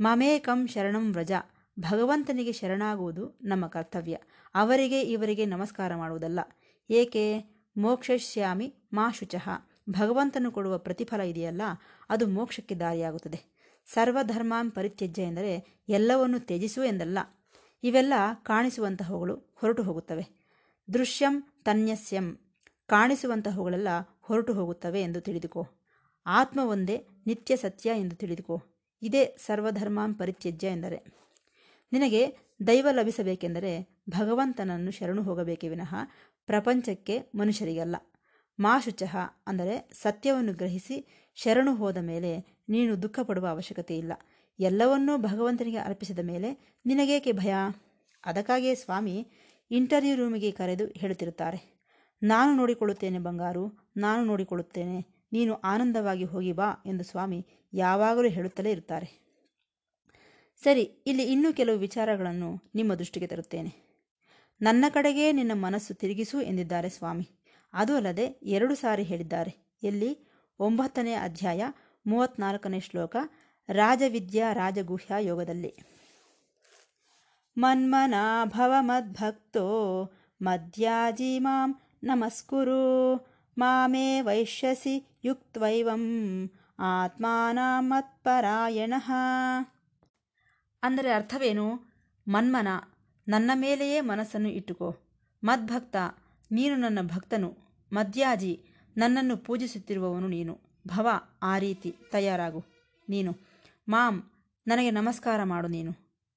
ಮಮೇಕಂ 0.00 0.66
ಶರಣಂ 0.66 1.12
ವ್ರಜ. 1.12 1.32
ಭಗವಂತನಿಗೆ 1.80 2.52
ಶರಣಾಗುವುದು 2.52 3.38
ನಮ್ಮ 3.42 3.66
ಕರ್ತವ್ಯ. 3.66 4.18
ಅವರಿಗೆ 4.54 5.02
ಇವರಿಗೆ 5.02 5.46
ನಮಸ್ಕಾರ 5.46 5.96
ಮಾಡುವುದಲ್ಲ. 5.96 6.40
ಏಕೆ? 6.90 7.44
ಮೋಕ್ಷಶ್ಯಾಮಿ 7.76 8.74
ಮಾ 8.92 9.10
ಭಗವಂತನು 9.90 10.50
ಕೊಡುವ 10.50 10.78
ಪ್ರತಿಫಲ 10.78 11.20
ಇದೆಯಲ್ಲ, 11.20 11.62
ಅದು 12.08 12.26
ಮೋಕ್ಷಕ್ಕೆ 12.26 12.74
ದಾರಿಯಾಗುತ್ತದೆ. 12.74 13.52
ಸರ್ವಧರ್ಮಾಂ 13.86 14.70
ಪರಿತ್ಯಜ್ಯ 14.70 15.22
ಎಂದರೆ 15.22 15.82
ಎಲ್ಲವನ್ನು 15.88 16.40
ತ್ಯಜಿಸು 16.40 16.84
ಎಂದಲ್ಲ. 16.84 17.18
ಇವೆಲ್ಲ 17.82 18.12
ಕಾಣಿಸುವಂತಹವುಗಳು 18.42 19.52
ಹೊರಟು 19.54 19.82
ಹೋಗುತ್ತವೆ. 19.82 20.26
ದೃಶ್ಯಂ 20.94 21.42
ತನ್ಯಸ್ಯಂ, 21.64 22.38
ಕಾಣಿಸುವಂತಹವುಗಳೆಲ್ಲ 22.86 23.88
ಹೊರಟು 24.20 24.54
ಹೋಗುತ್ತವೆ 24.54 25.02
ಎಂದು 25.02 25.20
ತಿಳಿದುಕೋ. 25.20 25.66
ಆತ್ಮ 26.26 26.60
ಒಂದೇ 26.60 27.06
ನಿತ್ಯ 27.26 27.56
ಸತ್ಯ 27.56 27.90
ಎಂದು 27.90 28.16
ತಿಳಿದುಕೋ. 28.16 28.62
ಇದೇ 29.02 29.36
ಸರ್ವಧರ್ಮಾಂ 29.46 30.14
ಪರಿತ್ಯಜ್ಯ 30.14 30.66
ಎಂದರೆ. 30.66 31.02
ನಿನಗೆ 31.92 32.38
ದೈವ 32.66 32.88
ಲಭಿಸಬೇಕೆಂದರೆ 32.92 34.02
ಭಗವಂತನನ್ನು 34.10 34.90
ಶರಣು 34.90 35.22
ಹೋಗಬೇಕೇ 35.22 35.68
ವಿನಃ 35.68 35.94
ಪ್ರಪಂಚಕ್ಕೆ 36.46 37.20
ಮನುಷ್ಯರಿಗಲ್ಲ. 37.34 37.96
ಮಾ 38.58 38.80
ಶುಚಃ 38.80 39.16
ಅಂದರೆ 39.46 39.90
ಸತ್ಯವನ್ನು 40.02 40.52
ಗ್ರಹಿಸಿ 40.52 40.96
ಶರಣು 41.34 41.74
ಹೋದ 41.74 41.96
ಮೇಲೆ 41.96 42.62
ನೀನು 42.68 43.02
ದುಃಖ 43.02 43.20
ಪಡುವ 43.20 43.46
ಅವಶ್ಯಕತೆ 43.46 43.98
ಇಲ್ಲ. 43.98 44.12
ಎಲ್ಲವನ್ನೂ 44.58 45.18
ಭಗವಂತನಿಗೆ 45.18 45.76
ಅರ್ಪಿಸಿದ 45.76 46.18
ಮೇಲೆ 46.22 46.80
ನಿನಗೇಕೆ 46.86 47.32
ಭಯ? 47.32 47.52
ಅದಕ್ಕಾಗಿಯೇ 48.24 48.74
ಸ್ವಾಮಿ 48.74 49.16
ಇಂಟರ್ವ್ಯೂ 49.70 50.16
ರೂಮಿಗೆ 50.16 50.50
ಕರೆದು 50.50 50.86
ಹೇಳುತ್ತಿರುತ್ತಾರೆ. 50.86 51.58
ನಾನು 52.22 52.56
ನೋಡಿಕೊಳ್ಳುತ್ತೇನೆ 52.56 53.18
ಬಂಗಾರು, 53.18 53.92
ನಾನು 53.96 54.24
ನೋಡಿಕೊಳ್ಳುತ್ತೇನೆ, 54.24 54.98
ನೀನು 55.32 55.54
ಆನಂದವಾಗಿ 55.54 56.24
ಹೋಗಿ 56.24 56.52
ಬಾ 56.52 56.68
ಎಂದು 56.86 57.04
ಸ್ವಾಮಿ 57.04 57.46
ಯಾವಾಗಲೂ 57.72 58.28
ಹೇಳುತ್ತಲೇ 58.28 58.70
ಇರುತ್ತಾರೆ. 58.70 59.08
ಸರಿ, 60.64 60.82
ಇಲ್ಲಿ 60.82 61.24
ಇನ್ನೂ 61.24 61.52
ಕೆಲವು 61.52 61.78
ವಿಚಾರಗಳನ್ನು 61.78 62.70
ನಿಮ್ಮ 62.74 62.94
ದೃಷ್ಟಿಗೆ 62.94 63.26
ತರುತ್ತೇನೆ. 63.26 63.72
ನನ್ನ 64.60 64.84
ಕಡೆಗೇ 64.88 65.32
ನಿನ್ನ 65.32 65.52
ಮನಸ್ಸು 65.54 65.94
ತಿರುಗಿಸು 65.94 66.40
ಎಂದಿದ್ದಾರೆ 66.40 66.88
ಸ್ವಾಮಿ. 66.88 67.41
ಅದು 67.72 67.96
ಅಲ್ಲದೆ 67.96 68.24
ಎರಡು 68.42 68.74
ಸಾರಿ 68.74 69.02
ಹೇಳಿದ್ದಾರೆ. 69.02 69.78
ಎಲ್ಲಿ 69.82 70.28
ಒಂಬತ್ತನೇ 70.60 71.12
ಅಧ್ಯಾಯ 71.12 71.62
ಮೂವತ್ನಾಲ್ಕನೇ 72.06 72.80
ಶ್ಲೋಕ, 72.80 73.16
ರಾಜವಿದ್ಯಾ 73.68 74.52
ರಾಜಗುಹ್ಯ 74.52 75.14
ಯೋಗದಲ್ಲಿ. 75.20 75.74
ಮನ್ಮನಾಭವ 77.58 78.74
ಮದ್ಭಕ್ತೋ, 78.80 80.10
ಮದ್ಯಾಜಿ 80.42 81.38
ಮಾಂ 81.38 81.80
ನಮಸ್ಕುರು, 82.04 83.16
ಮಾಮೇ 83.58 84.20
ವೈಶ್ಯಸಿ 84.20 85.18
ಯುಕ್ತೈವಂ 85.24 86.50
ಆತ್ಮಾನ 86.78 87.58
ಮತ್ಪರಾಯಣ. 87.78 88.94
ಅಂದರೆ 90.82 91.12
ಅರ್ಥವೇನು? 91.12 91.92
ಮನ್ಮನ, 92.28 92.68
ನನ್ನ 93.28 93.50
ಮೇಲೆಯೇ 93.54 94.00
ಮನಸ್ಸನ್ನು 94.00 94.48
ಇಟ್ಟುಕೋ. 94.48 94.96
ಮದ್ಭಕ್ತ 95.44 95.96
ನೀನು 96.52 96.76
ನನ್ನ 96.76 96.98
ಭಕ್ತನು, 97.02 97.56
ಮದ್ಯಾಜಿ, 97.92 98.64
ನನ್ನನ್ನು 98.96 99.36
ಪೂಜಿಸುತ್ತಿರುವವನು 99.36 100.28
ನೀನು. 100.28 100.60
ಭವ, 100.86 101.08
ಆ 101.42 101.58
ರೀತಿ 101.58 101.94
ತಯಾರಾಗು. 102.10 102.64
ನೀನು, 103.08 103.36
ಮಾಂ, 103.88 104.30
ನನಗೆ 104.66 104.90
ನಮಸ್ಕಾರ 104.90 105.44
ಮಾಡು 105.44 105.68
ನೀನು. 105.68 105.92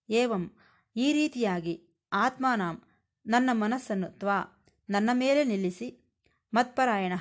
ಏವಂ, 0.10 0.52
ಈ 0.96 1.14
ರೀತಿಯಾಗಿ 1.14 1.82
ಆತ್ಮಾನಾಂ, 2.14 2.82
ನನ್ನ 3.26 3.50
ಮನಸ್ಸನ್ನು 3.54 4.20
ತ್ವಾ, 4.20 4.68
ನನ್ನ 4.90 5.10
ಮೇಲೆ 5.14 5.44
ನಿಲ್ಲಿಸಿ, 5.44 6.18
ಮತ್ಪರಾಯಣ, 6.54 7.14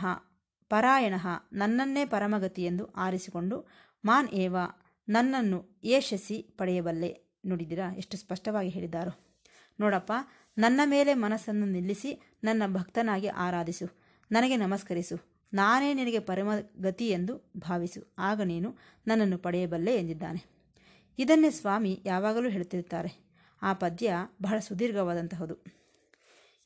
ಪರಾಯಣ, 0.68 1.14
ನನ್ನನ್ನೇ 1.52 2.04
ಪರಮಗತಿ 2.04 2.64
ಎಂದು 2.64 2.86
ಆರಿಸಿಕೊಂಡು, 2.86 3.68
ಮಾನ್ 4.04 4.28
ಏವ, 4.28 4.56
ನನ್ನನ್ನು 5.08 5.80
ಯಶಸ್ಸಿ 5.84 6.42
ಪಡೆಯಬಲ್ಲೆ 6.42 7.38
ನುಡಿದಿರಾ? 7.46 7.94
ಎಷ್ಟು 7.96 8.16
ಸ್ಪಷ್ಟವಾಗಿ 8.16 8.68
ಹೇಳಿದ್ದಾರೋ. 8.68 9.40
ನೋಡಪ್ಪ 9.80 10.12
ನನ್ನ 10.57 10.81
ಮೇಲೆ 10.85 11.13
ಮನಸ್ಸನ್ನು 11.13 11.65
ನಿಲ್ಲಿಸಿ 11.65 12.11
ನನ್ನ 12.43 12.63
ಭಕ್ತನಾಗಿ 12.75 13.29
ಆರಾಧಿಸು 13.37 13.87
ನನಗೆ 14.31 14.55
ನಮಸ್ಕರಿಸು 14.55 15.17
ನಾನೇ 15.53 15.89
ನಿನಗೆ 15.93 16.19
ಪರಮಗತಿ 16.19 17.07
ಎಂದು 17.09 17.33
ಭಾವಿಸು 17.57 18.01
ಆಗ 18.19 18.41
ನೀನು 18.43 18.69
ನನ್ನನ್ನು 19.07 19.37
ಪಡೆಯಬಲ್ಲೆ 19.37 19.93
ಎಂದಿದ್ದಾನೆ 19.95 20.41
ಇದನ್ನೇ 21.19 21.49
ಸ್ವಾಮಿ 21.51 21.93
ಯಾವಾಗಲೂ 22.05 22.49
ಹೇಳುತ್ತಿರುತ್ತಾರೆ 22.49 23.11
ಆ 23.61 23.71
ಪದ್ಯ 23.73 24.09
ಬಹಳ 24.41 24.57
ಸುದೀರ್ಘವಾದಂತಹದು 24.59 25.55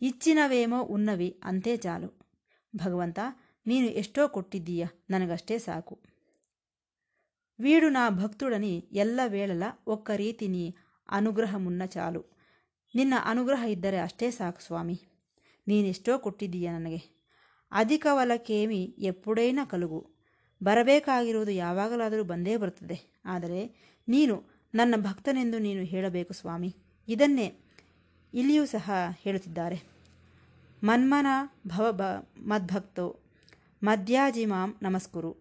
ಇಚ್ಚಿನವೇಮೋ 0.01 0.79
ಉನ್ನವಿ 0.87 1.29
ಅಂತೆ 1.43 1.73
ಚಾಲು 1.77 2.09
ಭಗವಂತ 2.73 3.19
ನೀನು 3.65 3.87
ಎಷ್ಟೋ 3.93 4.23
ಕೊಟ್ಟಿದ್ದೀಯ 4.27 4.83
ನನಗಷ್ಟೇ 5.09 5.57
ಸಾಕು 5.59 5.95
వీడు 7.59 7.87
నా 7.89 8.03
భక్తుడని 8.09 8.73
ఎల్ల 8.95 9.19
వేళల 9.27 9.63
ఒక్క 9.87 10.11
రీతిని 10.15 10.63
ಅನುಗ್ರಹ 11.09 11.55
ಮುನ್ನ 11.57 11.83
ಚಾಲು 11.85 12.21
ನಿನ್ನ 12.94 13.14
ಅನುಗ್ರಹ 13.24 13.64
ಇದ್ದರೆ 13.68 13.98
ಅಷ್ಟೇ 13.98 14.30
ಸಾಕು 14.30 14.60
ಸ್ವಾಮಿ. 14.60 15.02
ನೀನೆಷ್ಟೋ 15.68 16.18
ಕೊಟ್ಟಿದ್ದೀಯ 16.18 16.70
ನನಗೆ. 16.70 17.18
ಅಧಿಕವಲಕೇಮಿ 17.72 18.84
ಎಪ್ಪುಡೈನ 18.98 19.58
ಕಲುಗು. 19.70 20.10
ಬರಬೇಕಾಗಿರುವುದು 20.62 21.50
ಯಾವಾಗಲಾದರೂ 21.50 22.24
ಬಂದೇ 22.24 22.56
ಬರುತ್ತದೆ. 22.56 23.22
ಆದರೆ 23.24 23.66
ನೀನು 24.08 24.44
ನನ್ನ 24.74 24.94
ಭಕ್ತನೆಂದು 24.96 25.58
ನೀನು 25.58 25.82
ಹೇಳಬೇಕು 25.82 26.32
ಸ್ವಾಮಿ. 26.32 26.76
ಇದನ್ನೇ 27.08 27.60
ಇಲ್ಲಿಯೂ 28.34 28.66
ಸಹ 28.66 28.90
ಹೇಳುತ್ತಿದ್ದಾರೆ. 29.18 29.82
ಮನ್ಮನ 30.84 31.26
ಭವ 31.66 31.92
ಬ 31.92 32.02
ಮದ್ಭಕ್ತೋ 32.38 33.20
ಮದ್ಯಾಜಿಮಾಂ 33.82 34.78
ನಮಸ್ಕುರು. 34.82 35.36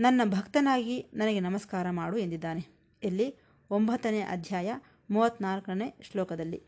ನನ್ನ 0.00 0.20
ಭಕ್ತನಾಗಿ 0.24 1.06
ನನಗೆ 1.14 1.40
ನಮಸ್ಕಾರ 1.40 1.90
ಮಾಡು 1.90 2.18
ಎಂದಿದ್ದಾನೆ. 2.18 2.66
ಇಲ್ಲಿ 3.02 3.34
ಒಂಬತ್ತನೇ 3.70 4.20
ಅಧ್ಯಾಯ 4.20 4.72
ಮೂವತ್ತ್ನಾಲ್ಕನೇ 5.12 5.94
ಶ್ಲೋಕದಲ್ಲಿ. 6.02 6.62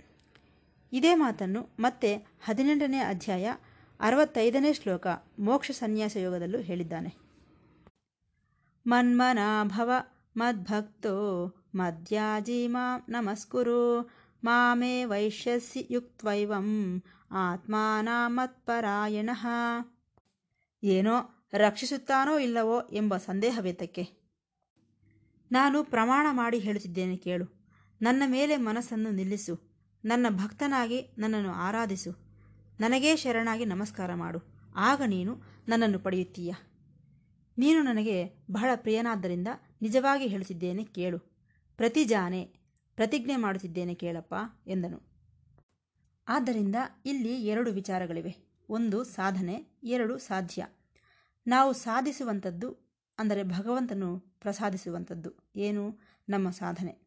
ಇದೇ 0.92 1.14
ಮಾತನ್ನು 1.14 1.74
ಮತ್ತೆ 1.78 2.16
ಹದಿನೆಂಟನೇ 2.16 2.98
ಅಧ್ಯಾಯ 2.98 3.54
ಅರವತ್ತೈದನೇ 4.00 4.72
ಶ್ಲೋಕ 4.72 5.06
ಮೋಕ್ಷ 5.38 5.70
ಸನ್ಯಾಸ 5.70 6.16
ಯೋಗದಲ್ಲೂ 6.16 6.58
ಹೇಳಿದ್ದಾನೆ. 6.58 7.14
ಮನ್ಮನಾಭವ 8.86 9.90
ಮದ್ಭಕ್ತೋ 10.36 11.54
ಮದ್ಯಾಜಿ 11.74 12.66
ಮಾಂ 12.66 13.02
ನಮಸ್ಕುರು 13.08 14.10
ಮಾಮೇ 14.44 15.04
ವೈಶ್ಯಸಿ 15.04 15.86
ಯುಕ್ತ್ವೈವಂ 15.90 17.02
ಆತ್ಮಾನಾಮತ್ಪರಾಯಣ 17.30 19.30
ಏನೋ 20.82 21.46
ರಕ್ಷಿಸುತ್ತಾನೋ 21.52 22.38
ಇಲ್ಲವೋ 22.38 22.88
ಎಂಬ 22.92 23.16
ಸಂದೇಹವೇತಕ್ಕೆ. 23.16 24.08
ನಾನು 25.52 25.84
ಪ್ರಮಾಣ 25.84 26.26
ಮಾಡಿ 26.30 26.58
ಹೇಳುತ್ತಿದ್ದೇನೆ 26.58 27.16
ಕೇಳು. 27.16 27.53
ನನ್ನ 28.02 28.22
ಮೇಲೆ 28.26 28.56
ಮನಸ್ಸನ್ನು 28.56 29.10
ನಿಲ್ಲಿಸು. 29.10 29.60
ನನ್ನ 30.04 30.26
ಭಕ್ತನಾಗಿ 30.28 31.08
ನನ್ನನ್ನು 31.18 31.52
ಆರಾಧಿಸು. 31.52 32.12
ನನಗೇ 32.80 33.16
ಶರಣಾಗಿ 33.16 33.64
ನಮಸ್ಕಾರ 33.64 34.14
ಮಾಡು. 34.14 34.38
ಆಗ 34.76 35.02
ನೀನು 35.06 35.42
ನನ್ನನ್ನು 35.68 35.98
ಪಡೆಯುತ್ತೀಯ. 35.98 36.54
ನೀನು 37.58 37.82
ನನಗೆ 37.82 38.46
ಬಹಳ 38.50 38.70
ಪ್ರಿಯನಾದ್ದರಿಂದ 38.74 39.48
ನಿಜವಾಗಿ 39.82 40.26
ಹೇಳುತ್ತಿದ್ದೇನೆ 40.26 40.84
ಕೇಳು. 40.84 41.18
ಪ್ರತಿಜಾನೆ 41.76 42.44
ಪ್ರತಿಜ್ಞೆ 42.96 43.36
ಮಾಡುತ್ತಿದ್ದೇನೆ 43.36 43.94
ಕೇಳಪ್ಪ 43.94 44.34
ಎಂದನು. 44.66 45.02
ಆದ್ದರಿಂದ 46.28 46.76
ಇಲ್ಲಿ 47.06 47.46
ಎರಡು 47.46 47.72
ವಿಚಾರಗಳಿವೆ. 47.72 48.36
ಒಂದು 48.68 49.04
ಸಾಧನೆ, 49.04 49.66
ಎರಡು 49.82 50.18
ಸಾಧ್ಯ. 50.18 50.66
ನಾವು 51.46 51.72
ಸಾಧಿಸುವಂಥದ್ದು 51.72 52.96
ಅಂದರೆ 53.18 53.42
ಭಗವಂತನು 53.42 54.18
ಪ್ರಸಾದಿಸುವಂಥದ್ದು. 54.18 55.50
ಏನು? 55.56 55.98
ನಮ್ಮ 56.28 56.50
ಸಾಧನೆ. 56.50 57.03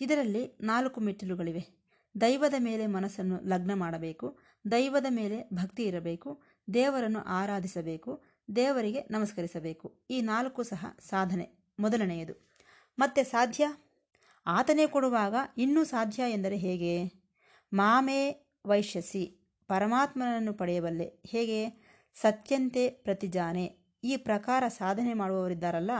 ಇದರಲ್ಲಿ 0.00 0.58
ನಾಲ್ಕು 0.60 1.00
ಮೆಟ್ಟಿಲುಗಳಿವೆ. 1.00 1.78
ದೈವದ 2.20 2.54
ಮೇಲೆ 2.58 2.86
ಮನಸ್ಸನ್ನು 2.86 3.40
ಲಗ್ನ 3.44 3.74
ಮಾಡಬೇಕು. 3.74 4.38
ದೈವದ 4.70 5.06
ಮೇಲೆ 5.08 5.48
ಭಕ್ತಿ 5.54 5.82
ಇರಬೇಕು. 5.82 6.42
ದೇವರನ್ನು 6.74 7.18
ಆರಾಧಿಸಬೇಕು. 7.18 8.24
ದೇವರಿಗೆ 8.56 9.00
ನಮಸ್ಕರಿಸಬೇಕು. 9.10 10.00
ಈ 10.10 10.20
ನಾಲ್ಕು 10.20 10.62
ಸಹ 10.62 10.86
ಸಾಧನೆ. 11.00 11.50
ಮೊದಲನೆಯದು. 11.80 12.48
ಮತ್ತೆ 12.98 13.24
ಸಾಧ್ಯ? 13.24 13.68
ಆತನೇ 14.46 14.86
ಕೊಡುವಾಗ 14.86 15.34
ಇನ್ನೂ 15.56 15.84
ಸಾಧ್ಯ 15.84 16.22
ಎಂದರೆ 16.30 16.56
ಹೇಗೆ? 16.56 17.12
ಮಾಮೇ 17.72 18.50
ವೈಶ್ಯಸಿ 18.66 19.48
ಪರಮಾತ್ಮನನ್ನು 19.66 20.52
ಪಡೆಯಬಲ್ಲೆ. 20.52 21.22
ಹೇಗೆ? 21.26 21.88
ಸತ್ಯಂತೆ 22.14 22.88
ಪ್ರತಿಜಾನೆ. 22.88 23.78
ಈ 24.04 24.16
ಪ್ರಕಾರ 24.16 24.64
ಸಾಧನೆ 24.68 25.14
ಮಾಡುವವರಿದ್ದಾರಲ್ಲ, 25.14 25.90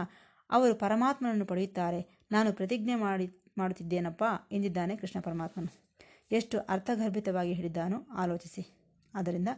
ಅವರು 0.51 0.75
ಪರಮಾತ್ಮನನ್ನು 0.75 1.47
ಪಡೆಯುತ್ತಾರೆ. 1.47 2.19
ನಾನು 2.33 2.53
ಪ್ರತಿಜ್ಞೆ 2.53 2.95
ಮಾಡಿ 2.95 3.27
ಮಾಡುತ್ತಿದ್ದೇನಪ್ಪ? 3.59 4.25
ಎಂದಿದ್ದಾನೆ 4.53 4.97
ಕೃಷ್ಣ 4.97 5.21
ಪರಮಾತ್ಮನು. 5.21 5.89
ಎಷ್ಟು 6.33 6.59
ಅರ್ಥಗರ್ಭಿತವಾಗಿ 6.59 7.53
ಹೇಳಿದ್ದಾನೋ 7.53 8.07
ಆಲೋಚಿಸಿ. 8.15 8.75
ಆದ್ದರಿಂದ 9.15 9.49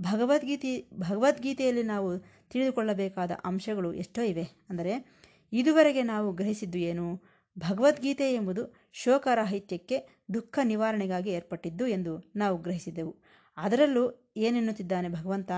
ಭಗವದ್ಗೀತೆ, 0.00 0.90
ಭಗವದ್ಗೀತೆಯಲ್ಲಿ 0.94 1.82
ನಾವು 1.82 2.18
ತಿಳಿದುಕೊಳ್ಳಬೇಕಾದ 2.50 3.30
ಅಂಶಗಳು 3.44 3.92
ಎಷ್ಟೋ 3.92 4.22
ಇವೆ. 4.22 4.42
ಅಂದರೆ, 4.70 5.16
ಇದುವರೆಗೆ 5.52 6.02
ನಾವು 6.02 6.32
ಗ್ರಹಿಸಿದ್ದು 6.32 6.78
ಏನು? 6.78 7.22
ಭಗವದ್ಗೀತೆ 7.58 8.34
ಎಂಬುದು 8.34 8.74
ಶೋಕರಾಹಿತ್ಯಕ್ಕೆ 8.92 10.24
ದುಃಖ 10.34 10.58
ನಿವಾರಣೆಗಾಗಿ 10.62 11.30
ಏರ್ಪಟ್ಟಿದ್ದು 11.30 11.86
ಎಂದು 11.86 12.32
ನಾವು 12.36 12.58
ಗ್ರಹಿಸಿದೆವು. 12.58 13.16
ಅದರಲ್ಲೂ 13.56 14.32
ಏನೆನ್ನುತ್ತಿದ್ದಾನೆ 14.36 15.08
ಭಗವಂತ? 15.08 15.52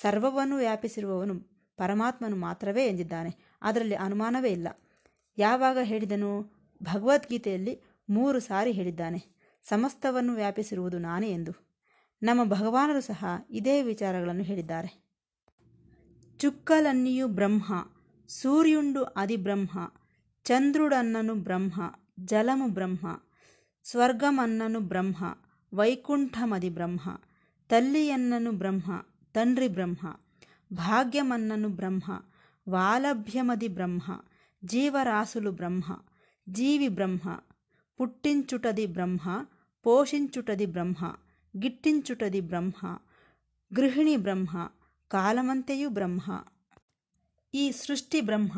ಸರ್ವವನ್ನು 0.00 0.56
ವ್ಯಾಪಿಸಿರುವವನು 0.56 1.40
ಪರಮಾತ್ಮನು 1.76 2.36
ಮಾತ್ರವೇ 2.36 2.86
ಎಂದಿದ್ದಾನೆ. 2.86 3.58
ಅದರಲ್ಲಿ 3.62 3.94
ಅನುಮಾನವೇ 3.94 4.50
ಇಲ್ಲ. 4.50 4.68
ಯಾವಾಗ 5.38 5.78
ಹೇಳಿದನು? 5.82 6.57
ಭಗವದ್ಗೀತೆಯಲ್ಲಿ 6.82 7.80
ಮೂರು 8.10 8.40
ಸಾರಿ 8.40 8.72
ಹೇಳಿದ್ದಾನೆ, 8.72 9.24
ಸಮಸ್ತವನ್ನು 9.62 10.34
ವ್ಯಾಪಿಸಿರುವುದು 10.34 10.98
ನಾನೇ 10.98 11.30
ಎಂದು. 11.32 11.52
ನಮ್ಮ 12.22 12.44
ಭಗವಾನರು 12.44 13.00
ಸಹ 13.00 13.24
ಇದೇ 13.50 13.82
ವಿಚಾರಗಳನ್ನು 13.82 14.42
ಹೇಳಿದ್ದಾರೆ. 14.42 15.08
ಚುಕ್ಕಲನ್ನಿಯು 16.38 17.28
ಬ್ರಹ್ಮ, 17.28 17.72
ಸೂರ್ಯುಂಡು 18.28 19.04
ಅದಿಬ್ರಹ್ಮ, 19.04 19.92
ಚಂದ್ರುಡನ್ನನು 20.44 21.34
ಬ್ರಹ್ಮ, 21.34 21.82
ಜಲಮು 22.24 22.68
ಬ್ರಹ್ಮ, 22.68 23.22
ಸ್ವರ್ಗಮನ್ನನು 23.84 24.80
ಬ್ರಹ್ಮ, 24.80 25.24
ವೈಕುಂಠಮದಿ 25.74 26.70
ಬ್ರಹ್ಮ, 26.70 27.20
ತಲ್ಲಿಯನ್ನನು 27.68 28.52
ಬ್ರಹ್ಮ, 28.52 29.06
ತಂಡ್ರಿ 29.34 29.68
ಬ್ರಹ್ಮ, 29.68 30.20
ಭಾಗ್ಯಮನ್ನನು 30.72 31.68
ಬ್ರಹ್ಮ, 31.68 32.12
ವಾಲಭ್ಯಮದಿ 32.68 33.68
ಬ್ರಹ್ಮ, 33.68 34.22
ಜೀವರಾಸುಲು 34.64 35.52
ಬ್ರಹ್ಮ 35.52 36.07
జీవి 36.48 36.88
బ్రహ్మ 36.88 37.24
పుట్టించుటది 38.00 38.84
బ్రహ్మ 38.86 39.24
పోషించుటది 39.86 40.66
బ్రహ్మ 40.66 41.00
గిట్టించుటది 41.54 42.40
బ్రహ్మ 42.40 42.82
గృహిణి 43.70 44.16
బ్రహ్మ 44.16 44.52
కాలమంతయు 45.10 45.88
బ్రహ్మ 45.88 46.26
ఈ 47.54 47.64
సృష్టి 47.72 48.20
బ్రహ్మ 48.20 48.54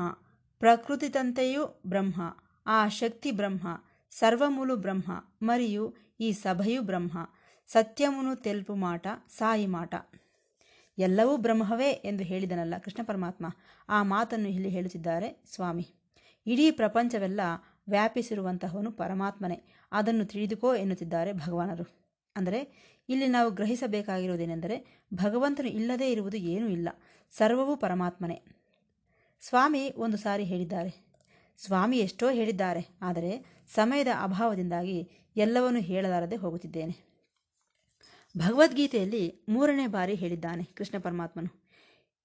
ప్రకృతితంతయు 0.62 1.62
బ్రహ్మ 1.86 2.18
ఆ 2.66 2.80
శక్తి 2.98 3.30
బ్రహ్మ 3.30 3.66
సర్వములు 4.12 4.74
బ్రహ్మ 4.76 5.10
మరియు 5.42 5.84
ఈ 6.20 6.30
సభయు 6.42 6.80
బ్రహ్మ 6.82 7.14
సత్యమును 7.68 8.34
తెలుపు 8.44 8.74
మాట 8.78 9.06
సాయి 9.30 9.68
మాట 9.68 9.94
ಎಲ್ಲವೂ 10.98 11.34
ಬ್ರಹ್ಮವೇ 11.36 11.90
ಎಂದು 12.04 12.24
ಹೇಳಿದನಲ್ಲ 12.24 12.74
ಕೃಷ್ಣ 12.78 13.02
ಪರಮಾತ್ಮ 13.04 13.46
ಆ 13.88 14.00
ಮಾತನ್ನು 14.04 14.48
ಇಲ್ಲಿ 14.48 14.68
ಹೇಳುತ್ತಿದ್ದಾರೆ 14.68 15.28
ಸ್ವಾಮಿ 15.52 15.86
ಇಡೀ 16.46 16.66
ಪ್ರಪಂಚವೆಲ್ಲ 16.70 17.40
ವ್ಯಾಪಿಸಿರುವಂತಹವನು 17.90 18.92
ಪರಮಾತ್ಮನೇ. 18.92 19.62
ಅದನ್ನು 19.92 20.24
ತಿಳಿದುಕೋ 20.24 20.74
ಎನ್ನುತ್ತಿದ್ದಾರೆ 20.74 21.32
ಭಗವಾನರು. 21.32 21.84
ಅಂದರೆ, 22.36 22.90
ಇಲ್ಲಿ 23.08 23.28
ನಾವು 23.28 23.50
ಗ್ರಹಿಸಬೇಕಾಗಿರುವುದೇನೆಂದರೆ, 23.50 25.06
ಭಗವಂತನು 25.14 25.68
ಇಲ್ಲದೇ 25.68 26.12
ಇರುವುದು 26.12 26.36
ಏನೂ 26.36 26.68
ಇಲ್ಲ. 26.68 26.88
ಸರ್ವವೂ 27.30 27.76
ಪರಮಾತ್ಮನೇ. 27.76 28.42
ಸ್ವಾಮಿ 29.40 29.92
ಒಂದು 29.96 30.16
ಸಾರಿ 30.16 30.44
ಹೇಳಿದ್ದಾರೆ. 30.44 31.06
ಸ್ವಾಮಿ 31.56 31.98
ಎಷ್ಟೋ 31.98 32.30
ಹೇಳಿದ್ದಾರೆ. 32.30 32.88
ಆದರೆ, 33.02 33.62
ಸಮಯದ 33.74 34.06
ಅಭಾವದಿಂದಾಗಿ 34.22 35.10
ಎಲ್ಲವನ್ನೂ 35.36 35.80
ಹೇಳಲಾರದೆ 35.80 36.36
ಹೋಗುತ್ತಿದ್ದೇನೆ. 36.36 37.10
ಭಗವದ್ಗೀತೆಯಲ್ಲಿ 38.38 39.44
ಮೂರನೇ 39.48 39.86
ಬಾರಿ 39.86 40.14
ಹೇಳಿದ್ದಾನೆ 40.14 40.64
ಕೃಷ್ಣ 40.64 40.98
ಪರಮಾತ್ಮನು. 40.98 41.68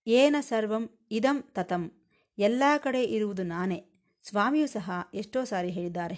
ಏನ 0.08 0.36
ಸರ್ವಂ 0.40 0.90
ಇದಂ 1.12 1.42
ತತಂ. 1.42 1.92
ಎಲ್ಲ 2.38 2.64
ಕಡೆ 2.78 3.04
ಇರುವುದು 3.04 3.44
ನಾನೇ. 3.44 3.95
ಸ್ವಾಮಿಯೂ 4.28 4.68
ಸಹ 4.68 4.92
ಎಷ್ಟೋ 5.14 5.44
ಸಾರಿ 5.44 5.70
ಹೇಳಿದ್ದಾರೆ. 5.70 6.16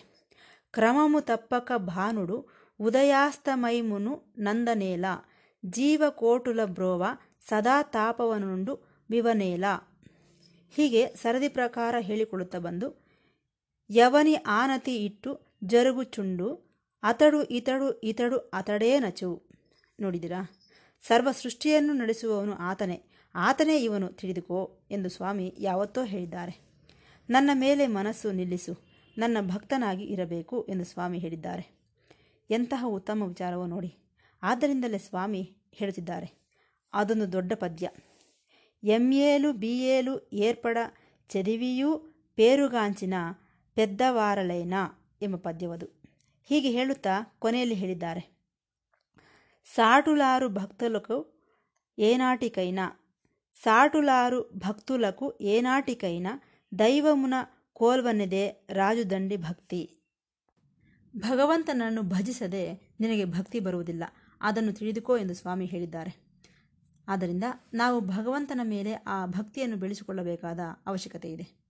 ಕ್ರಮಮು 0.71 1.21
ತಪ್ಪಕ 1.21 1.71
ಭಾನುಡು, 1.77 2.47
ಉದಯಾಸ್ತಮೈಮುನು 2.79 4.33
ನಂದನೇಲ, 4.37 5.05
ಜೀವಕೋಟುಲ 5.65 6.59
ಬ್ರೋವ, 6.65 7.05
ಸದಾ 7.49 7.83
ತಾಪವನುಂಡು 7.83 9.03
ವಿವನೇಲ 9.09 9.65
ಹೀಗೆ 10.69 11.07
ಸರದಿ 11.07 11.47
ಪ್ರಕಾರ 11.47 11.95
ಹೇಳಿಕೊಳ್ಳುತ್ತಾ 11.99 12.59
ಬಂದು, 12.59 13.05
ಯವನಿ 13.89 14.33
ಆನತಿ 14.33 15.05
ಇಟ್ಟು 15.05 15.57
ಜರುಗು 15.63 16.03
ಚುಂಡು, 16.03 16.79
ಅತಡು 17.03 17.43
ಇತಡು 17.43 17.99
ಇತಡು 17.99 18.37
ಅತಡೇ 18.37 18.99
ನಚು. 18.99 19.49
ನೋಡಿದಿರಾ? 19.99 20.51
ಸರ್ವ 21.07 21.31
ಸೃಷ್ಟಿಯನ್ನು 21.31 21.93
ನಡೆಸುವವನು 21.93 22.53
ಆತನೇ 22.53 23.03
ಆತನೇ 23.35 23.77
ಇವನು 23.77 24.07
ತಿಳಿದುಕೋ 24.07 24.87
ಎಂದು 24.91 25.09
ಸ್ವಾಮಿ 25.09 25.55
ಯಾವತ್ತೋ 25.57 26.03
ಹೇಳಿದ್ದಾರೆ. 26.03 26.66
ನನ್ನ 27.30 27.50
ಮೇಲೆ 27.54 27.86
ಮನಸ್ಸು 27.86 28.32
ನಿಲ್ಲಿಸು 28.32 28.74
ನನ್ನ 29.18 29.36
ಭಕ್ತನಾಗಿ 29.40 30.04
ಇರಬೇಕು 30.04 30.66
ಎಂದು 30.68 30.84
ಸ್ವಾಮಿ 30.84 31.18
ಹೇಳಿದ್ದಾರೆ 31.18 31.64
ಎಂತಹ 32.50 32.84
ಉತ್ತಮ 32.86 33.22
ವಿಚಾರವೋ 33.22 33.66
ನೋಡಿ 33.66 33.90
ಆದ್ದರಿಂದಲೇ 34.42 34.98
ಸ್ವಾಮಿ 34.98 35.42
ಹೇಳುತ್ತಿದ್ದಾರೆ 35.74 36.28
ಅದೊಂದು 36.94 37.32
ದೊಡ್ಡ 37.32 37.52
ಪದ್ಯ 37.54 37.88
ಎಂಏಲು 38.84 39.52
ಬಿಏಲು 39.52 40.30
ಏರ್ಪಡ 40.32 40.78
ಚದಿವಿಯೂ 41.30 41.98
ಪೇರುಗಾಂಚಿನ 42.36 43.14
ಪೆದ್ದವಾರಳೇನ 43.74 44.74
ಎಂಬ 45.22 45.36
ಪದ್ಯವದು 45.36 45.86
ಹೀಗೆ 46.44 46.70
ಹೇಳುತ್ತಾ 46.70 47.36
ಕೊನೆಯಲ್ಲಿ 47.38 47.74
ಹೇಳಿದ್ದಾರೆ 47.74 48.22
సాటులారు 49.64 50.48
భక్తులకు 50.48 51.16
ఏనాటికైనా 51.98 52.86
సాటులారు 53.62 54.50
భక్తులకు 54.54 55.38
ఏనాటికైనా 55.40 56.32
ದೈವಮುನ 56.79 57.33
ಕೋಲ್ವನೆದೆ 57.73 58.67
ರಾಜುದಂಡಿ 58.69 59.37
ಭಕ್ತಿ. 59.37 59.99
ಭಗವಂತನನ್ನು 61.17 62.01
ಭಜಿಸದೆ 62.01 62.73
ನಿನಗೆ 62.99 63.25
ಭಕ್ತಿ 63.25 63.59
ಬರುವುದಿಲ್ಲ. 63.59 64.03
ಅದನ್ನು 64.41 64.73
ತಿಳಿದುಕೋ 64.73 65.17
ಎಂದು 65.17 65.33
ಸ್ವಾಮಿ 65.33 65.65
ಹೇಳಿದ್ದಾರೆ. 65.65 66.27
ಆದ್ದರಿಂದ 67.07 67.43
ನಾವು 67.73 68.01
ಭಗವಂತನ 68.01 68.59
ಮೇಲೆ 68.63 68.93
ಆ 68.93 69.25
ಭಕ್ತಿಯನ್ನು 69.25 69.77
ಬೆಳೆಸಿಕೊಳ್ಳಬೇಕಾದ 69.77 70.59
ಅವಶ್ಯಕತೆ 70.85 71.31
ಇದೆ. 71.31 71.67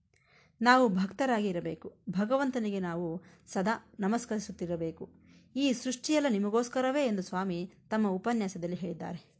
ನಾವು 0.62 0.88
ಭಕ್ತರಾಗಿ 0.88 1.48
ಇರಬೇಕು. 1.48 1.98
ಭಗವಂತನಿಗೆ 2.10 2.80
ನಾವು 2.80 3.22
ಸದಾ 3.46 3.92
ನಮಸ್ಕರಿಸುತ್ತಿರಬೇಕು. 4.00 5.10
ಈ 5.56 5.72
ಸೃಷ್ಟಿಯೆಲ್ಲ 5.72 6.26
ನಿಮಗೋಸ್ಕರವೇ 6.28 7.06
ಎಂದು 7.06 7.22
ಸ್ವಾಮಿ 7.22 7.72
ತಮ್ಮ 7.90 8.08
ಉಪನ್ಯಾಸದಲ್ಲಿ 8.08 8.76
ಹೇಳಿದ್ದಾರೆ. 8.76 9.38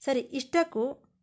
ಸರಿ, 0.00 0.20
ಇಷ್ಟಕ್ಕೂ 0.20 1.14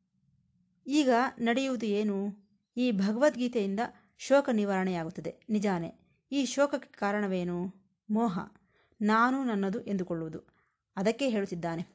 ಈಗ 0.88 1.10
ನಡೆಯುವುದು 1.40 1.86
ಏನು? 1.86 2.41
ಈ 2.78 2.92
ಭಗವದ್ಗೀತೆಯಿಂದ 2.92 3.80
ಶೋಕ 4.18 4.50
ನಿವಾರಣೆಯಾಗುತ್ತದೆ. 4.50 5.36
ನಿಜಾನೆ, 5.50 5.96
ಈ 6.32 6.46
ಶೋಕಕ್ಕೆ 6.46 6.98
ಕಾರಣವೇನು? 7.00 7.74
ಮೋಹ. 8.10 8.40
ನಾನು 9.02 9.44
ನನ್ನದು 9.44 9.86
ಎಂದುಕೊಳ್ಳುವುದು. 9.86 10.40
ಅದಕ್ಕೆ 10.96 11.30
ಹೇಳುತ್ತಿದ್ದಾನೆ. 11.30 11.88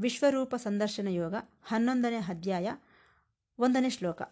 ವಿಶ್ವರೂಪ 0.00 0.54
ಸಂದರ್ಶನ 0.54 1.08
ಯೋಗ 1.08 1.34
ಹನ್ನೊಂದನೇ 1.62 2.16
ಅಧ್ಯಾಯ 2.16 2.70
ಒಂದನೇ 3.58 3.90
ಶ್ಲೋಕ. 3.90 4.22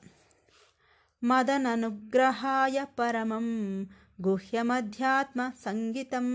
ಮದನನುಗ್ರಹಾಯ 1.22 2.78
ಪರಮಂ 2.84 3.88
ಗುಹ್ಯಮಧ್ಯಾತ್ಮ 4.20 5.40
ಸಂಗೀತಂ 5.62 6.26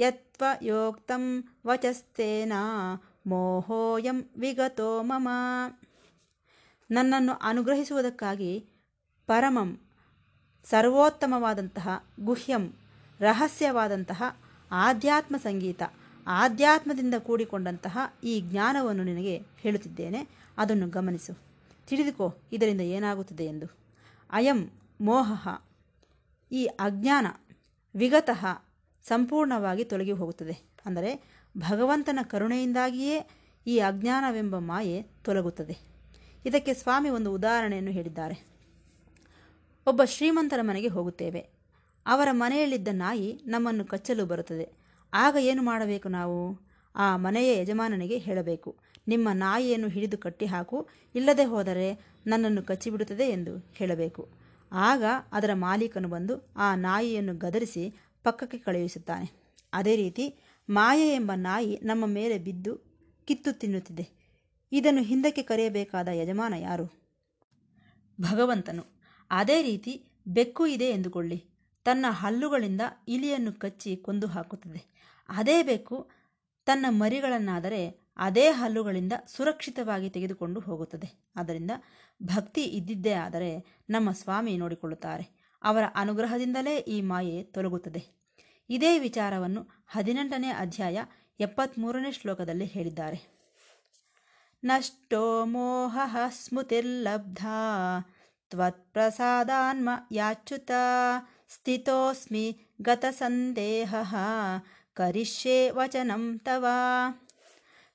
ಯತ್ವಯೋಕ್ತಂ 0.00 1.44
ವಚಸ್ತೇನ 1.66 2.52
ಮೋಹೋಯಂ 3.26 4.30
ವಿಗತೋ 4.36 5.02
ಮಮ. 5.02 5.28
ನನ್ನನ್ನು 6.90 7.32
ಅನುಗ್ರಹಿಸುವುದಕ್ಕಾಗಿ 7.42 8.66
ಪರಮಂ, 9.26 9.80
ಸರ್ವೋತ್ತಮವಾದಂತಹ 10.64 12.04
ಗುಹ್ಯಂ, 12.20 12.74
ರಹಸ್ಯವಾದಂತಹ 13.20 14.22
ಆಧ್ಯಾತ್ಮ 14.72 15.36
ಸಂಗೀತ, 15.36 15.82
ಆಧ್ಯಾತ್ಮದಿಂದ 16.26 17.14
ಕೂಡಿಕೊಂಡಂತಹ 17.18 17.98
ಈ 18.24 18.40
ಜ್ಞಾನವನ್ನು 18.40 19.04
ನಿನಗೆ 19.04 19.42
ಹೇಳುತ್ತಿದ್ದೇನೆ. 19.56 20.28
ಅದನ್ನು 20.58 20.88
ಗಮನಿಸು. 20.88 21.38
ತಿಳಿದುಕೋ, 21.88 22.34
ಇದರಿಂದ 22.52 22.80
ಏನಾಗುತ್ತದೆ 22.80 23.44
ಎಂದು. 23.44 23.66
ಅಯಂ 24.30 24.70
ಮೋಹ. 25.00 25.48
ಈ 26.52 26.64
ಅಜ್ಞಾನ 26.64 27.26
ವಿಗತಃ 27.94 28.46
ಸಂಪೂರ್ಣವಾಗಿ 29.02 29.84
ತೊಲಗಿ 29.84 30.12
ಹೋಗುತ್ತದೆ. 30.12 30.76
ಅಂದರೆ 30.86 31.22
ಭಗವಂತನ 31.58 32.18
ಕರುಣೆಯಿಂದಾಗಿಯೇ 32.22 33.28
ಈ 33.66 33.78
ಅಜ್ಞಾನವೆಂಬ 33.78 34.58
ಮಾಯೆ 34.58 35.02
ತೊಲಗುತ್ತದೆ. 35.02 35.87
ಇದಕ್ಕೆ 36.44 36.74
ಸ್ವಾಮಿ 36.74 37.10
ಒಂದು 37.10 37.32
ಉದಾಹರಣೆಯನ್ನು 37.34 37.90
ಹೇಳಿದ್ದಾರೆ. 37.90 38.46
ಒಬ್ಬ 39.86 40.04
ಶ್ರೀಮಂತರ 40.04 40.60
ಮನೆಗೆ 40.62 40.88
ಹೋಗುತ್ತೇವೆ. 40.88 41.48
ಅವರ 42.06 42.28
ಮನೆಯಲ್ಲಿದ್ದ 42.32 42.88
ನಾಯಿ 42.92 43.40
ನಮ್ಮನ್ನು 43.46 43.84
ಕಚ್ಚಲು 43.84 44.26
ಬರುತ್ತದೆ. 44.26 44.72
ಆಗ 45.14 45.36
ಏನು 45.40 45.62
ಮಾಡಬೇಕು 45.62 46.08
ನಾವು? 46.08 46.60
ಆ 46.96 47.16
ಮನೆಯ 47.16 47.60
ಯಜಮಾನನಿಗೆ 47.60 48.18
ಹೇಳಬೇಕು, 48.18 48.76
ನಿಮ್ಮ 49.08 49.28
ನಾಯಿಯನ್ನು 49.32 49.88
ಹಿಡಿದು 49.88 50.18
ಕಟ್ಟಿಹಾಕು 50.18 50.88
ಇಲ್ಲದೆ 51.14 51.44
ಹೋದರೆ 51.44 52.16
ನನ್ನನ್ನು 52.26 52.62
ಕಚ್ಚಿಬಿಡುತ್ತದೆ 52.62 53.30
ಎಂದು 53.30 53.58
ಹೇಳಬೇಕು. 53.74 54.28
ಆಗ 54.72 55.04
ಅದರ 55.32 55.50
ಮಾಲೀಕನು 55.54 56.08
ಬಂದು 56.08 56.48
ಆ 56.56 56.74
ನಾಯಿಯನ್ನು 56.74 57.34
ಗದರಿಸಿ 57.36 57.94
ಪಕ್ಕಕ್ಕೆ 58.22 58.58
ಕಳುಹಿಸುತ್ತಾನೆ. 58.58 59.30
ಅದೇ 59.72 59.96
ರೀತಿ 59.96 60.34
ಮಾಯೆ 60.70 61.14
ಎಂಬ 61.14 61.32
ನಾಯಿ 61.36 61.80
ನಮ್ಮ 61.82 62.06
ಮೇಲೆ 62.06 62.38
ಬಿದ್ದು 62.38 62.74
ಕಿತ್ತು 63.24 63.52
ತಿನ್ನುತ್ತಿದೆ. 63.52 64.17
ಇದನ್ನು 64.72 65.02
ಹಿಂದಕ್ಕೆ 65.02 65.42
ಕರೆಯಬೇಕಾದ 65.42 66.08
ಯಜಮಾನ 66.08 66.54
ಯಾರು? 66.54 67.08
ಭಗವಂತನು. 68.20 68.84
ಅದೇ 69.30 69.62
ರೀತಿ 69.62 70.04
ಬೆಕ್ಕು 70.26 70.66
ಇದೆ 70.66 70.84
ಎಂದುಕೊಳ್ಳಿ. 70.84 71.44
ತನ್ನ 71.84 72.06
ಹಲ್ಲುಗಳಿಂದ 72.08 72.80
ಇಲಿಯನ್ನು 73.08 73.52
ಕಚ್ಚಿ 73.52 73.96
ಕೊಂದು 73.96 74.26
ಹಾಕುತ್ತದೆ. 74.26 74.98
ಅದೇ 75.28 75.62
ಬೆಕ್ಕು 75.62 76.10
ತನ್ನ 76.66 76.86
ಮರಿಗಳನ್ನಾದರೆ 76.88 78.08
ಅದೇ 78.16 78.48
ಹಲ್ಲುಗಳಿಂದ 78.48 79.12
ಸುರಕ್ಷಿತವಾಗಿ 79.26 80.10
ತೆಗೆದುಕೊಂಡು 80.10 80.60
ಹೋಗುತ್ತದೆ. 80.60 81.28
ಆದ್ದರಿಂದ 81.36 81.70
ಭಕ್ತಿ 82.22 82.62
ಇದ್ದಿದ್ದೇ 82.62 83.12
ಆದರೆ 83.12 83.82
ನಮ್ಮ 83.90 84.12
ಸ್ವಾಮಿ 84.12 84.56
ನೋಡಿಕೊಳ್ಳುತ್ತಾರೆ. 84.56 85.38
ಅವರ 85.62 85.82
ಅನುಗ್ರಹದಿಂದಲೇ 85.94 86.78
ಈ 86.78 87.00
ಮಾಯೆ 87.00 87.42
ತೊಲಗುತ್ತದೆ. 87.42 88.18
ಇದೇ 88.70 88.98
ವಿಚಾರವನ್ನು 88.98 89.66
ಹದಿನೆಂಟನೇ 89.86 90.48
ಅಧ್ಯಾಯ 90.48 90.98
ಎಪ್ಪತ್ತ್ಮೂರನೇ 91.40 92.12
ಶ್ಲೋಕದಲ್ಲಿ 92.12 92.64
ಹೇಳಿದ್ದಾರೆ. 92.64 93.37
ನಷ್ಟೋ 94.64 95.44
ಮೋಹ 95.44 95.98
ಸ್ಮೃತಿರ್ಲಬ್ಧ. 96.30 97.46
ತ್ವತ್ಪ್ರಸಾದಾನ್ಮ 98.50 99.90
ಯಾಚ್ಯುತ, 100.12 100.70
ಸ್ಥಿತೋಸ್ಮಿ 101.48 102.60
ಗತಸಂದೇಹ, 102.82 103.94
ಕರಿಷ್ಯೆ 104.94 105.70
ವಚನಂ 105.70 106.38
ತವ. 106.38 106.66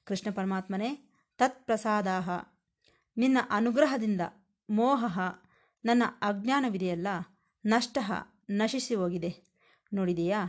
ಕೃಷ್ಣ 0.03 0.31
ಪರಮಾತ್ಮನೇ 0.31 1.09
ತತ್ಪ್ರಸಾದಾ 1.37 2.19
ನಿನ್ನ 3.17 3.37
ಅನುಗ್ರಹದಿಂದ 3.49 4.21
ಮೋಹ, 4.69 5.19
ನನ್ನ 5.85 6.03
ಅಜ್ಞಾನವಿದೆಯಲ್ಲ, 6.21 7.07
ನಷ್ಟ 7.65 7.97
ನಶಿಸಿ 8.49 8.95
ಹೋಗಿದೆ. 8.95 9.43
ನೋಡಿದೆಯಾ? 9.93 10.45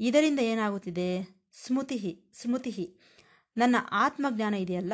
ಇದರಿಂದ 0.00 0.40
ಏನಾಗುತ್ತಿದೆ? 0.40 1.38
ಸ್ಮೃತಿ 1.66 2.30
ಸ್ಮೃತಿ 2.32 2.98
ನನ್ನ 3.56 3.76
ಆತ್ಮಜ್ಞಾನ 3.90 4.54
ಇದೆಯಲ್ಲ 4.54 4.92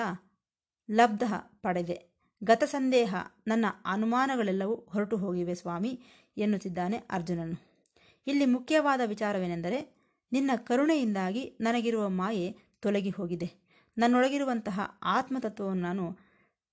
ಲಬ್ಧ 0.91 1.23
ಪಡೆದೆ. 1.63 2.07
ಗತಸಂದೇಹ 2.45 3.15
ನನ್ನ 3.47 3.65
ಅನುಮಾನಗಳೆಲ್ಲವೂ 3.85 4.75
ಹೊರಟು 4.75 5.17
ಹೋಗಿವೆ 5.17 5.55
ಸ್ವಾಮಿ 5.55 6.01
ಎನ್ನುತ್ತಿದ್ದಾನೆ 6.37 6.97
ಅರ್ಜುನನು. 6.97 7.61
ಇಲ್ಲಿ 8.27 8.47
ಮುಖ್ಯವಾದ 8.47 9.01
ವಿಚಾರವೇನೆಂದರೆ, 9.07 9.97
ನಿನ್ನ 10.33 10.51
ಕರುಣೆಯಿಂದಾಗಿ 10.57 11.57
ನನಗಿರುವ 11.61 12.09
ಮಾಯೆ 12.09 12.57
ತೊಲಗಿ 12.81 13.11
ಹೋಗಿದೆ. 13.11 13.53
ನನ್ನೊಳಗಿರುವಂತಹ 13.99 14.81
ಆತ್ಮತತ್ವವನ್ನು 15.03 15.83
ನಾನು 15.83 16.19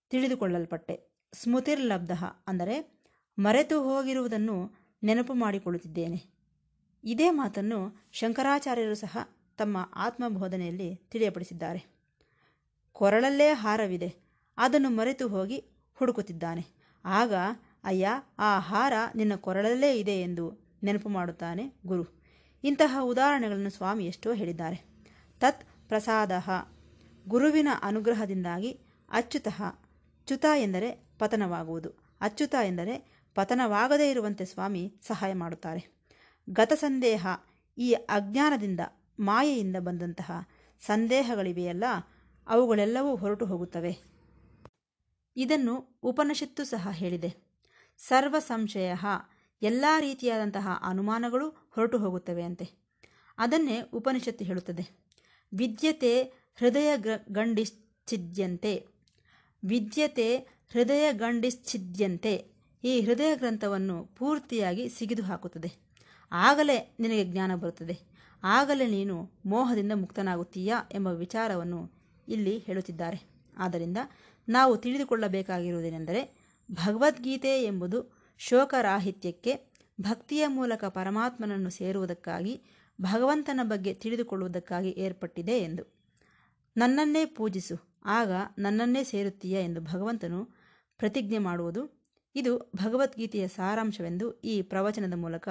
ತಿಳಿದುಕೊಳ್ಳಲ್ಪಟ್ಟೆ. 0.09 1.23
ಸ್ಮೃತಿರ್ಲಬ್ಧ 1.33 2.11
ಅಂದರೆ, 2.47 3.01
ಮರೆತು 3.39 3.83
ಹೋಗಿರುವುದನ್ನು 3.83 4.71
ನೆನಪು 5.03 5.33
ಮಾಡಿಕೊಳ್ಳುತ್ತಿದ್ದೇನೆ. 5.33 6.23
ಇದೇ 7.03 7.29
ಮಾತನ್ನು 7.29 8.09
ಶಂಕರಾಚಾರ್ಯರು 8.11 8.95
ಸಹ 8.95 9.17
ತಮ್ಮ 9.57 9.89
ಆತ್ಮಬೋಧನೆಯಲ್ಲಿ 9.95 10.95
ತಿಳಿಯಪಡಿಸಿದ್ದಾರೆ. 10.95 12.00
ಕೊರಳಲ್ಲೇ 12.93 13.47
ಹಾರವಿದೆ. 13.47 14.15
ಅದನ್ನು 14.57 14.89
ಮರೆತು 14.89 15.27
ಹೋಗಿ 15.27 15.65
ಹುಡುಕುತ್ತಿದ್ದಾನೆ. 15.93 16.65
ಆಗ, 17.05 17.33
ಅಯ್ಯ, 17.83 18.07
ಆ 18.39 18.59
ಹಾರ 18.59 18.93
ನಿನ್ನ 19.15 19.35
ಕೊರಳಲ್ಲೇ 19.35 19.99
ಇದೆ 19.99 20.11
ಎಂದು 20.11 20.75
ನೆನಪು 20.83 21.09
ಮಾಡುತ್ತಾನೆ 21.09 21.73
ಗುರು. 21.85 22.21
ಇಂತಹ 22.63 22.97
ಉದಾಹರಣೆಗಳನ್ನು 23.01 23.69
ಸ್ವಾಮಿ 23.69 24.05
ಎಷ್ಟೋ 24.05 24.33
ಹೇಳಿದ್ದಾರೆ. 24.33 24.85
ತತ್ 25.39 25.63
ಪ್ರಸಾದ. 25.87 26.31
ಗುರುವಿನ 27.27 27.67
ಅನುಗ್ರಹದಿಂದಾಗಿ 27.83 28.79
ಅಚ್ಯುತಃ. 29.11 29.63
ಚ್ಯುತ 30.25 30.45
ಎಂದರೆ 30.57 30.91
ಪತನವಾಗುವುದು. 31.19 31.89
ಅಚ್ಯುತ 32.21 32.55
ಎಂದರೆ 32.63 33.25
ಪತನವಾಗದೇ 33.35 34.11
ಇರುವಂತೆ 34.11 34.45
ಸ್ವಾಮಿ 34.45 34.95
ಸಹಾಯ 35.07 35.33
ಮಾಡುತ್ತಾರೆ. 35.33 36.01
ಗತಸಂದೇಹ 36.49 37.27
ಈ 37.77 37.93
ಅಜ್ಞಾನದಿಂದ, 37.93 38.79
ಮಾಯೆಯಿಂದ 39.19 39.75
ಬಂದಂತಹ 39.79 40.31
ಸಂದೇಹಗಳಿವೆಯಲ್ಲ 40.85 41.83
ಅವುಗಳೆಲ್ಲವೂ 42.51 43.15
ಹೊರಟು 43.15 43.45
ಹೋಗುತ್ತವೆ. 43.45 43.97
ಇದನ್ನು 45.37 45.99
ಉಪನಿಷತ್ತು 46.03 46.63
ಸಹ 46.63 46.89
ಹೇಳಿದೆ. 46.91 47.35
ಸರ್ವ 47.97 48.39
ಸಂಶಯ 48.39 48.93
ಎಲ್ಲ 49.61 49.85
ರೀತಿಯಾದಂತಹ 49.99 50.79
ಅನುಮಾನಗಳು 50.83 51.49
ಹೊರಟು 51.49 51.97
ಹೋಗುತ್ತವೆ 51.97 52.43
ಅಂತೆ. 52.43 52.69
ಅದನ್ನೇ 53.37 53.81
ಉಪನಿಷತ್ತು 53.93 54.45
ಹೇಳುತ್ತದೆ. 54.45 55.05
ವಿದ್ಯತೆ 55.53 56.23
ಹೃದಯ 56.55 56.97
ಗಂಡಿಶ್ಚಿದ್ಯಂತೆ 57.31 58.87
ವಿದ್ಯತೆ 59.65 60.37
ಹೃದಯ 60.71 61.13
ಗಂಡಿಶ್ಚಿದ್ಯಂತೆ 61.13 62.51
ಈ 62.83 63.01
ಹೃದಯ 63.01 63.35
ಗ್ರಂಥವನ್ನು 63.35 64.05
ಪೂರ್ತಿಯಾಗಿ 64.05 64.89
ಸಿಗಿದು 64.89 65.23
ಹಾಕುತ್ತದೆ. 65.23 65.71
ಆಗಲೇ 66.31 66.95
ನಿನಗೆ 66.99 67.25
ಜ್ಞಾನ 67.25 67.55
ಬರುತ್ತದೆ. 67.55 67.99
ಆಗಲೇ 68.43 68.87
ನೀನು 68.87 69.31
ಮೋಹದಿಂದ 69.45 69.91
ಮುಕ್ತನಾಗುತ್ತೀಯಾ 69.95 70.81
ಎಂಬ 70.91 71.07
ವಿಚಾರವನ್ನು 71.07 72.00
ಇಲ್ಲಿ 72.27 72.57
ಹೇಳುತ್ತಿದ್ದಾರೆ. 72.57 73.31
ಆದ್ದರಿಂದ 73.57 73.97
ನಾವು 74.49 74.77
ತಿಳಿದುಕೊಳ್ಳಬೇಕಾಗಿರುವುದೇನೆಂದರೆ, 74.77 76.41
ಭಗವದ್ಗೀತೆ 76.71 77.63
ಎಂಬುದು 77.63 78.21
ಶೋಕರಾಹಿತ್ಯಕ್ಕೆ 78.37 79.71
ಭಕ್ತಿಯ 80.01 80.47
ಮೂಲಕ 80.47 80.85
ಪರಮಾತ್ಮನನ್ನು 80.85 81.69
ಸೇರುವುದಕ್ಕಾಗಿ, 81.69 82.61
ಭಗವಂತನ 83.01 83.59
ಬಗ್ಗೆ 83.63 83.93
ತಿಳಿದುಕೊಳ್ಳುವುದಕ್ಕಾಗಿ 83.93 84.89
ಏರ್ಪಟ್ಟಿದೆ 84.89 85.51
ಎಂದು. 85.51 86.01
ನನ್ನನ್ನೇ 86.77 87.25
ಪೂಜಿಸು, 87.25 87.99
ಆಗ 88.05 88.29
ನನ್ನನ್ನೇ 88.57 89.03
ಸೇರುತ್ತೀಯ 89.03 89.53
ಎಂದು 89.53 89.81
ಭಗವಂತನು 89.81 90.45
ಪ್ರತಿಜ್ಞೆ 90.97 91.37
ಮಾಡುವುದು. 91.37 92.01
ಇದು 92.35 92.71
ಭಗವದ್ಗೀತೆಯ 92.75 93.47
ಸಾರಾಂಶವೆಂದು 93.47 94.39
ಈ 94.39 94.61
ಪ್ರವಚನದ 94.61 95.17
ಮೂಲಕ 95.17 95.49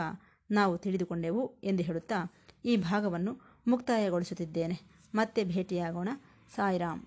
ನಾವು 0.51 0.79
ತಿಳಿದುಕೊಂಡೆವು 0.79 1.61
ಎಂದು 1.65 1.83
ಹೇಳುತ್ತಾ 1.83 2.33
ಈ 2.65 2.77
ಭಾಗವನ್ನು 2.77 3.41
ಮುಕ್ತಾಯಗೊಳಿಸುತ್ತಿದ್ದೇನೆ. 3.67 4.81
ಮತ್ತೆ 5.15 5.45
ಭೇಟಿಯಾಗೋಣ. 5.45 6.09
ಸಾಯಿರಾಮ್ 6.51 7.03